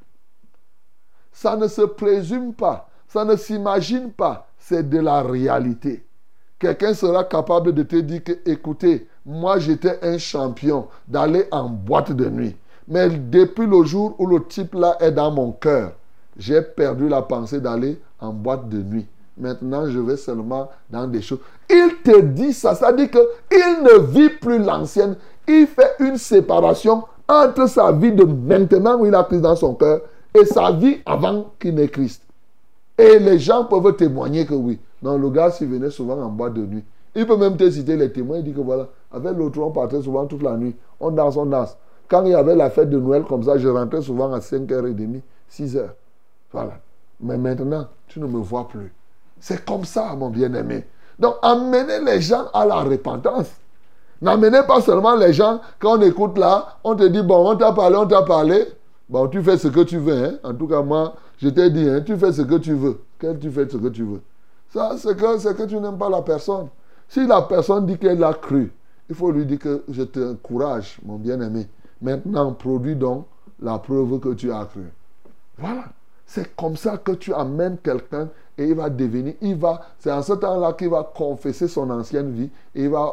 Ça 1.30 1.54
ne 1.54 1.68
se 1.68 1.82
présume 1.82 2.54
pas, 2.54 2.88
ça 3.06 3.24
ne 3.24 3.36
s'imagine 3.36 4.10
pas, 4.10 4.48
c'est 4.58 4.90
de 4.90 4.98
la 4.98 5.22
réalité 5.22 6.04
quelqu'un 6.62 6.94
sera 6.94 7.24
capable 7.24 7.72
de 7.72 7.82
te 7.82 7.96
dire 7.96 8.22
que, 8.22 8.32
écoutez, 8.46 9.08
moi 9.26 9.58
j'étais 9.58 9.98
un 10.00 10.16
champion 10.16 10.86
d'aller 11.08 11.46
en 11.50 11.68
boîte 11.68 12.12
de 12.12 12.28
nuit. 12.28 12.56
Mais 12.86 13.08
depuis 13.08 13.66
le 13.66 13.82
jour 13.82 14.14
où 14.18 14.26
le 14.26 14.44
type 14.44 14.74
là 14.74 14.96
est 15.00 15.10
dans 15.10 15.32
mon 15.32 15.50
cœur, 15.50 15.92
j'ai 16.36 16.62
perdu 16.62 17.08
la 17.08 17.22
pensée 17.22 17.60
d'aller 17.60 18.00
en 18.20 18.32
boîte 18.32 18.68
de 18.68 18.78
nuit. 18.78 19.06
Maintenant, 19.36 19.88
je 19.90 19.98
vais 19.98 20.16
seulement 20.16 20.70
dans 20.88 21.06
des 21.08 21.20
choses. 21.20 21.40
Il 21.68 21.96
te 22.04 22.20
dit 22.20 22.52
ça, 22.52 22.76
ça 22.76 22.92
dit 22.92 23.08
qu'il 23.08 23.82
ne 23.82 23.98
vit 23.98 24.30
plus 24.30 24.58
l'ancienne. 24.58 25.16
Il 25.48 25.66
fait 25.66 25.96
une 25.98 26.16
séparation 26.16 27.04
entre 27.28 27.68
sa 27.68 27.90
vie 27.90 28.12
de 28.12 28.24
maintenant 28.24 28.98
où 28.98 29.06
il 29.06 29.14
a 29.14 29.24
Christ 29.24 29.40
dans 29.40 29.56
son 29.56 29.74
cœur 29.74 30.02
et 30.34 30.44
sa 30.44 30.70
vie 30.70 30.98
avant 31.06 31.50
qu'il 31.58 31.74
n'ait 31.74 31.88
Christ. 31.88 32.22
Et 32.98 33.18
les 33.18 33.38
gens 33.38 33.64
peuvent 33.64 33.96
témoigner 33.96 34.46
que 34.46 34.54
oui. 34.54 34.78
Non, 35.02 35.18
le 35.18 35.30
gars, 35.30 35.50
s'il 35.50 35.68
venait 35.68 35.90
souvent 35.90 36.20
en 36.20 36.28
boîte 36.28 36.54
de 36.54 36.64
nuit, 36.64 36.84
il 37.14 37.26
peut 37.26 37.36
même 37.36 37.56
te 37.56 37.68
citer 37.70 37.96
les 37.96 38.12
témoins. 38.12 38.38
Il 38.38 38.44
dit 38.44 38.52
que 38.52 38.60
voilà, 38.60 38.88
avec 39.10 39.36
l'autre, 39.36 39.60
on 39.60 39.70
partait 39.70 40.00
souvent 40.00 40.26
toute 40.26 40.42
la 40.42 40.56
nuit. 40.56 40.74
On 41.00 41.10
danse, 41.10 41.36
on 41.36 41.46
danse. 41.46 41.76
Quand 42.08 42.24
il 42.24 42.30
y 42.30 42.34
avait 42.34 42.54
la 42.54 42.70
fête 42.70 42.90
de 42.90 42.98
Noël 42.98 43.24
comme 43.24 43.42
ça, 43.42 43.58
je 43.58 43.68
rentrais 43.68 44.02
souvent 44.02 44.32
à 44.32 44.38
5h30, 44.38 45.20
6h. 45.50 45.88
Voilà. 46.52 46.78
Mais 47.20 47.38
maintenant, 47.38 47.86
tu 48.08 48.20
ne 48.20 48.26
me 48.26 48.38
vois 48.38 48.68
plus. 48.68 48.92
C'est 49.40 49.64
comme 49.64 49.84
ça, 49.84 50.14
mon 50.16 50.30
bien-aimé. 50.30 50.86
Donc, 51.18 51.34
amenez 51.42 52.00
les 52.04 52.20
gens 52.20 52.46
à 52.52 52.64
la 52.64 52.76
repentance. 52.76 53.50
N'amenez 54.20 54.62
pas 54.66 54.80
seulement 54.80 55.16
les 55.16 55.32
gens, 55.32 55.60
quand 55.80 55.98
on 55.98 56.02
écoute 56.02 56.38
là, 56.38 56.76
on 56.84 56.94
te 56.94 57.04
dit, 57.04 57.22
bon, 57.22 57.50
on 57.50 57.56
t'a 57.56 57.72
parlé, 57.72 57.96
on 57.96 58.06
t'a 58.06 58.22
parlé. 58.22 58.66
Bon, 59.08 59.26
tu 59.26 59.42
fais 59.42 59.58
ce 59.58 59.68
que 59.68 59.80
tu 59.80 59.98
veux. 59.98 60.24
Hein? 60.24 60.32
En 60.44 60.54
tout 60.54 60.68
cas, 60.68 60.80
moi, 60.80 61.14
je 61.38 61.48
t'ai 61.48 61.70
dit, 61.70 61.88
hein, 61.88 62.02
tu 62.06 62.16
fais 62.16 62.32
ce 62.32 62.42
que 62.42 62.54
tu 62.54 62.72
veux. 62.72 63.00
Quel 63.18 63.38
tu 63.38 63.50
fais 63.50 63.68
ce 63.68 63.76
que 63.76 63.88
tu 63.88 64.04
veux. 64.04 64.20
Ça, 64.72 64.94
c'est 64.96 65.16
que, 65.16 65.52
que 65.52 65.62
tu 65.64 65.76
n'aimes 65.76 65.98
pas 65.98 66.08
la 66.08 66.22
personne. 66.22 66.68
Si 67.08 67.26
la 67.26 67.42
personne 67.42 67.84
dit 67.84 67.98
qu'elle 67.98 68.24
a 68.24 68.32
cru, 68.32 68.72
il 69.08 69.14
faut 69.14 69.30
lui 69.30 69.44
dire 69.44 69.58
que 69.58 69.84
je 69.90 70.02
t'encourage, 70.02 70.98
mon 71.04 71.16
bien-aimé. 71.16 71.68
Maintenant, 72.00 72.52
produis 72.54 72.96
donc 72.96 73.26
la 73.60 73.78
preuve 73.78 74.18
que 74.18 74.32
tu 74.32 74.50
as 74.50 74.64
cru. 74.64 74.84
Voilà. 75.58 75.84
C'est 76.24 76.56
comme 76.56 76.76
ça 76.76 76.96
que 76.96 77.12
tu 77.12 77.34
amènes 77.34 77.76
quelqu'un 77.82 78.30
et 78.56 78.64
il 78.68 78.74
va 78.74 78.88
devenir, 78.88 79.34
il 79.42 79.56
va, 79.56 79.82
c'est 79.98 80.10
en 80.10 80.22
ce 80.22 80.32
temps-là 80.32 80.72
qu'il 80.72 80.88
va 80.88 81.10
confesser 81.14 81.68
son 81.68 81.90
ancienne 81.90 82.32
vie 82.32 82.50
et 82.74 82.84
il 82.84 82.88
va 82.88 83.12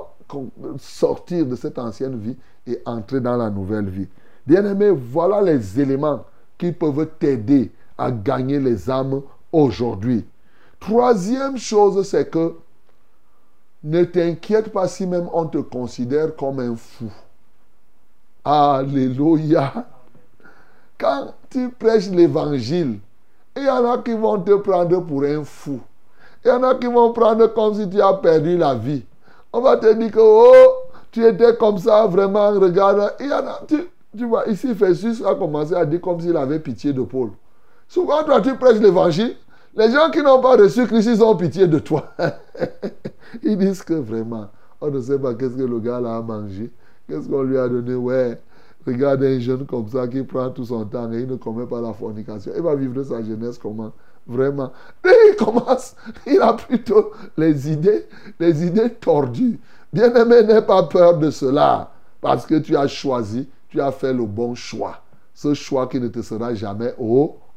sortir 0.77 1.45
de 1.45 1.55
cette 1.57 1.77
ancienne 1.77 2.17
vie 2.17 2.37
et 2.65 2.81
entrer 2.85 3.19
dans 3.19 3.35
la 3.35 3.49
nouvelle 3.49 3.89
vie. 3.89 4.07
Bien-aimé, 4.47 4.91
voilà 4.91 5.41
les 5.41 5.79
éléments 5.81 6.23
qui 6.57 6.71
peuvent 6.71 7.09
t'aider 7.19 7.71
à 7.97 8.11
gagner 8.11 8.59
les 8.59 8.89
âmes 8.89 9.21
aujourd'hui. 9.51 10.25
Troisième 10.79 11.57
chose, 11.57 12.07
c'est 12.07 12.29
que 12.29 12.55
ne 13.83 14.03
t'inquiète 14.03 14.71
pas 14.71 14.87
si 14.87 15.05
même 15.05 15.29
on 15.33 15.45
te 15.45 15.57
considère 15.57 16.35
comme 16.35 16.59
un 16.59 16.75
fou. 16.75 17.11
Alléluia. 18.43 19.85
Quand 20.97 21.33
tu 21.49 21.69
prêches 21.69 22.09
l'évangile, 22.09 22.99
il 23.55 23.63
y 23.63 23.69
en 23.69 23.89
a 23.89 23.97
qui 23.99 24.13
vont 24.13 24.39
te 24.39 24.51
prendre 24.55 24.99
pour 25.01 25.23
un 25.23 25.43
fou. 25.43 25.79
Il 26.43 26.49
y 26.49 26.51
en 26.51 26.63
a 26.63 26.75
qui 26.75 26.87
vont 26.87 27.11
prendre 27.13 27.47
comme 27.47 27.73
si 27.73 27.89
tu 27.89 28.01
as 28.01 28.13
perdu 28.13 28.57
la 28.57 28.75
vie. 28.75 29.03
On 29.51 29.61
va 29.61 29.77
te 29.77 29.91
dire 29.93 30.11
que, 30.11 30.19
oh, 30.21 30.89
tu 31.11 31.25
étais 31.25 31.55
comme 31.57 31.77
ça, 31.77 32.05
vraiment, 32.05 32.51
regarde. 32.51 33.13
Il 33.19 33.27
y 33.27 33.33
en 33.33 33.47
a, 33.47 33.61
Tu 33.67 34.25
vois, 34.25 34.47
ici, 34.47 34.73
Festus 34.75 35.23
a 35.23 35.35
commencé 35.35 35.73
à 35.73 35.85
dire 35.85 36.01
comme 36.01 36.19
s'il 36.19 36.35
avait 36.37 36.59
pitié 36.59 36.93
de 36.93 37.01
Paul. 37.01 37.31
Souvent, 37.87 38.23
toi, 38.23 38.41
tu 38.41 38.55
prêches 38.55 38.79
l'évangile. 38.79 39.35
Les 39.75 39.91
gens 39.91 40.09
qui 40.11 40.21
n'ont 40.21 40.41
pas 40.41 40.55
reçu 40.55 40.85
Christ, 40.87 41.09
ils 41.13 41.23
ont 41.23 41.35
pitié 41.35 41.67
de 41.67 41.79
toi. 41.79 42.11
ils 43.43 43.57
disent 43.57 43.83
que 43.83 43.93
vraiment, 43.93 44.49
on 44.81 44.89
ne 44.89 44.99
sait 44.99 45.19
pas 45.19 45.35
qu'est-ce 45.35 45.55
que 45.55 45.63
le 45.63 45.79
gars 45.79 45.99
là 45.99 46.17
a 46.17 46.21
mangé. 46.21 46.71
Qu'est-ce 47.07 47.27
qu'on 47.27 47.43
lui 47.43 47.57
a 47.57 47.67
donné? 47.67 47.95
Ouais, 47.95 48.39
regarde 48.85 49.23
un 49.23 49.39
jeune 49.39 49.65
comme 49.65 49.87
ça 49.87 50.07
qui 50.07 50.23
prend 50.23 50.49
tout 50.49 50.65
son 50.65 50.85
temps 50.85 51.11
et 51.11 51.21
il 51.21 51.27
ne 51.27 51.35
commet 51.35 51.65
pas 51.65 51.81
la 51.81 51.93
fornication. 51.93 52.51
Il 52.55 52.61
va 52.61 52.75
vivre 52.75 53.03
sa 53.03 53.21
jeunesse 53.21 53.57
comment? 53.57 53.91
Vraiment. 54.27 54.71
Et 55.05 55.31
il 55.31 55.35
commence, 55.35 55.95
il 56.27 56.39
a 56.41 56.53
plutôt 56.53 57.11
les 57.37 57.71
idées, 57.71 58.05
les 58.39 58.65
idées 58.65 58.91
tordues. 58.91 59.59
Bien-aimé, 59.91 60.43
n'aie 60.43 60.61
pas 60.61 60.83
peur 60.83 61.17
de 61.17 61.31
cela. 61.31 61.91
Parce 62.21 62.45
que 62.45 62.55
tu 62.55 62.75
as 62.75 62.87
choisi, 62.87 63.47
tu 63.69 63.81
as 63.81 63.91
fait 63.91 64.13
le 64.13 64.25
bon 64.25 64.53
choix. 64.53 65.01
Ce 65.33 65.53
choix 65.53 65.87
qui 65.87 65.99
ne 65.99 66.09
te 66.09 66.21
sera 66.21 66.53
jamais 66.53 66.93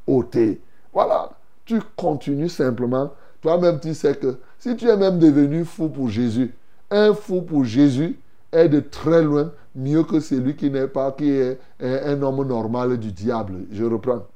ôté. 0.06 0.60
Voilà. 0.92 1.30
Tu 1.64 1.80
continues 1.96 2.48
simplement. 2.48 3.12
Toi-même, 3.40 3.80
tu 3.80 3.94
sais 3.94 4.14
que 4.14 4.38
si 4.58 4.76
tu 4.76 4.88
es 4.88 4.96
même 4.96 5.18
devenu 5.18 5.64
fou 5.64 5.88
pour 5.88 6.08
Jésus, 6.08 6.54
un 6.90 7.14
fou 7.14 7.42
pour 7.42 7.64
Jésus 7.64 8.18
est 8.52 8.68
de 8.68 8.80
très 8.80 9.22
loin 9.22 9.50
mieux 9.74 10.02
que 10.04 10.20
celui 10.20 10.54
qui 10.54 10.70
n'est 10.70 10.86
pas, 10.86 11.12
qui 11.12 11.30
est 11.30 11.58
un 11.80 12.20
homme 12.22 12.46
normal 12.46 12.98
du 12.98 13.10
diable. 13.10 13.64
Je 13.72 13.84
reprends. 13.84 14.26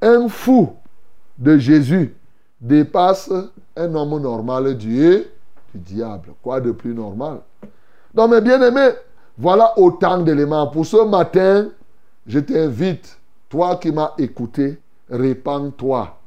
Un 0.00 0.28
fou 0.28 0.70
de 1.38 1.58
Jésus 1.58 2.14
dépasse 2.60 3.30
un 3.76 3.94
homme 3.94 4.20
normal 4.20 4.76
du, 4.76 5.24
du 5.74 5.80
diable. 5.80 6.34
Quoi 6.42 6.60
de 6.60 6.72
plus 6.72 6.94
normal? 6.94 7.38
Donc, 8.14 8.30
mes 8.30 8.40
bien-aimés, 8.40 8.90
voilà 9.36 9.72
autant 9.78 10.18
d'éléments. 10.18 10.66
Pour 10.66 10.84
ce 10.84 11.04
matin, 11.04 11.68
je 12.26 12.40
t'invite, 12.40 13.18
toi 13.48 13.76
qui 13.76 13.90
m'as 13.90 14.12
écouté, 14.18 14.78
répands-toi. 15.08 16.17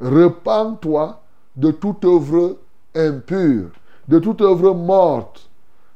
Repends-toi 0.00 1.20
de 1.56 1.70
toute 1.70 2.04
œuvre 2.04 2.56
impure, 2.94 3.68
de 4.08 4.18
toute 4.18 4.40
œuvre 4.40 4.74
morte, 4.74 5.50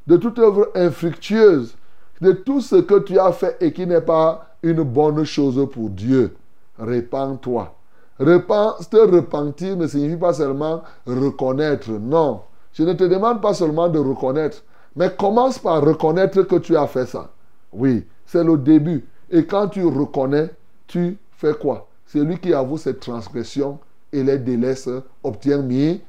de 0.05 0.17
toute 0.17 0.37
œuvre 0.37 0.69
infructueuse, 0.75 1.75
de 2.21 2.31
tout 2.31 2.61
ce 2.61 2.75
que 2.75 2.99
tu 2.99 3.17
as 3.17 3.31
fait 3.31 3.57
et 3.59 3.73
qui 3.73 3.87
n'est 3.87 4.01
pas 4.01 4.55
une 4.61 4.83
bonne 4.83 5.23
chose 5.23 5.67
pour 5.71 5.89
Dieu. 5.89 6.35
Repends-toi. 6.77 7.73
te 8.19 9.15
repentir 9.15 9.75
ne 9.75 9.87
signifie 9.87 10.17
pas 10.17 10.33
seulement 10.33 10.83
reconnaître. 11.07 11.89
Non. 11.89 12.41
Je 12.73 12.83
ne 12.83 12.93
te 12.93 13.05
demande 13.05 13.41
pas 13.41 13.53
seulement 13.53 13.89
de 13.89 13.99
reconnaître, 13.99 14.63
mais 14.95 15.09
commence 15.15 15.57
par 15.57 15.83
reconnaître 15.83 16.43
que 16.43 16.57
tu 16.57 16.77
as 16.77 16.87
fait 16.87 17.05
ça. 17.05 17.29
Oui, 17.73 18.05
c'est 18.25 18.43
le 18.43 18.57
début. 18.57 19.05
Et 19.31 19.45
quand 19.45 19.69
tu 19.69 19.83
reconnais, 19.85 20.51
tu 20.87 21.17
fais 21.31 21.53
quoi? 21.53 21.87
Celui 22.05 22.37
qui 22.37 22.53
avoue 22.53 22.77
cette 22.77 22.99
transgression 22.99 23.79
et 24.15 24.23
les 24.23 24.37
délaisse 24.37 24.89
obtient 25.23 25.61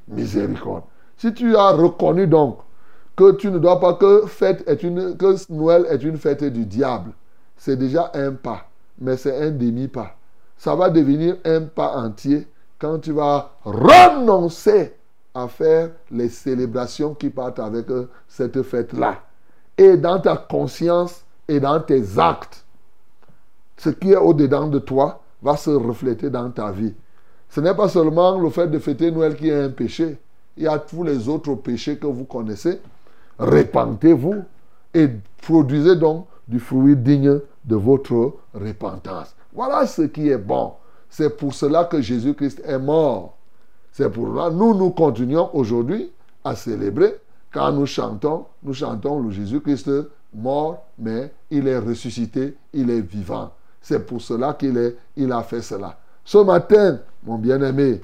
miséricorde. 0.08 0.84
Si 1.16 1.34
tu 1.34 1.56
as 1.56 1.70
reconnu 1.72 2.26
donc 2.26 2.58
que 3.16 3.32
tu 3.32 3.50
ne 3.50 3.58
dois 3.58 3.80
pas 3.80 3.94
que 3.94 4.26
fête 4.26 4.62
est 4.68 4.82
une 4.82 5.16
que 5.16 5.52
Noël 5.52 5.86
est 5.90 6.02
une 6.02 6.16
fête 6.16 6.44
du 6.44 6.64
diable, 6.66 7.12
c'est 7.56 7.76
déjà 7.76 8.10
un 8.14 8.32
pas, 8.32 8.68
mais 8.98 9.16
c'est 9.16 9.36
un 9.36 9.50
demi-pas. 9.50 10.14
Ça 10.56 10.74
va 10.74 10.88
devenir 10.88 11.36
un 11.44 11.62
pas 11.62 11.96
entier 11.96 12.46
quand 12.78 12.98
tu 12.98 13.12
vas 13.12 13.56
renoncer 13.64 14.94
à 15.34 15.48
faire 15.48 15.90
les 16.10 16.28
célébrations 16.28 17.14
qui 17.14 17.30
partent 17.30 17.58
avec 17.58 17.90
euh, 17.90 18.08
cette 18.28 18.62
fête-là. 18.62 19.22
Et 19.76 19.96
dans 19.96 20.18
ta 20.18 20.36
conscience 20.36 21.24
et 21.48 21.60
dans 21.60 21.80
tes 21.80 22.18
actes, 22.18 22.64
ce 23.76 23.90
qui 23.90 24.12
est 24.12 24.16
au-dedans 24.16 24.68
de 24.68 24.78
toi 24.78 25.20
va 25.42 25.56
se 25.56 25.70
refléter 25.70 26.30
dans 26.30 26.50
ta 26.50 26.70
vie. 26.70 26.94
Ce 27.48 27.60
n'est 27.60 27.74
pas 27.74 27.88
seulement 27.88 28.38
le 28.38 28.50
fait 28.50 28.68
de 28.68 28.78
fêter 28.78 29.10
Noël 29.10 29.36
qui 29.36 29.48
est 29.48 29.62
un 29.62 29.70
péché. 29.70 30.18
Il 30.56 30.64
y 30.64 30.68
a 30.68 30.78
tous 30.78 31.02
les 31.02 31.28
autres 31.28 31.54
péchés 31.54 31.96
que 31.96 32.06
vous 32.06 32.24
connaissez. 32.24 32.80
Répentez-vous 33.38 34.44
et 34.94 35.08
produisez 35.42 35.96
donc 35.96 36.26
du 36.48 36.58
fruit 36.58 36.96
digne 36.96 37.40
de 37.64 37.76
votre 37.76 38.34
repentance. 38.54 39.34
Voilà 39.52 39.86
ce 39.86 40.02
qui 40.02 40.28
est 40.28 40.38
bon. 40.38 40.72
C'est 41.08 41.36
pour 41.36 41.54
cela 41.54 41.84
que 41.84 42.00
Jésus-Christ 42.00 42.62
est 42.64 42.78
mort. 42.78 43.36
C'est 43.92 44.10
pour 44.10 44.28
cela 44.28 44.50
que 44.50 44.54
nous, 44.54 44.74
nous 44.74 44.90
continuons 44.90 45.50
aujourd'hui 45.54 46.10
à 46.44 46.54
célébrer. 46.54 47.16
Quand 47.52 47.72
nous 47.72 47.86
chantons, 47.86 48.46
nous 48.62 48.74
chantons 48.74 49.20
le 49.20 49.30
Jésus-Christ 49.30 49.90
mort, 50.34 50.84
mais 50.98 51.32
il 51.50 51.66
est 51.68 51.78
ressuscité, 51.78 52.54
il 52.72 52.90
est 52.90 53.00
vivant. 53.00 53.52
C'est 53.80 54.04
pour 54.04 54.20
cela 54.20 54.54
qu'il 54.54 54.94
il 55.16 55.32
a 55.32 55.42
fait 55.42 55.62
cela. 55.62 55.98
Ce 56.24 56.38
matin, 56.38 56.98
mon 57.26 57.38
bien-aimé, 57.38 58.00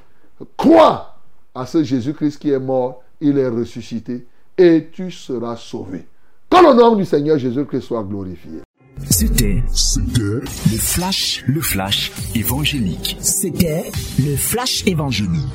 crois 0.56 1.16
à 1.54 1.64
ce 1.64 1.82
Jésus-Christ 1.82 2.38
qui 2.38 2.50
est 2.50 2.58
mort, 2.58 3.02
il 3.20 3.38
est 3.38 3.48
ressuscité, 3.48 4.26
et 4.58 4.88
tu 4.92 5.10
seras 5.10 5.56
sauvé. 5.56 6.06
Que 6.50 6.56
le 6.56 6.74
nom 6.74 6.96
du 6.96 7.04
Seigneur 7.04 7.38
Jésus-Christ 7.38 7.82
soit 7.82 8.02
glorifié. 8.02 8.60
C'était 9.08 9.62
le 9.72 10.42
flash, 10.78 11.44
le 11.46 11.60
flash 11.60 12.12
évangélique. 12.34 13.16
C'était 13.20 13.90
le 14.18 14.36
flash 14.36 14.86
évangélique. 14.86 15.48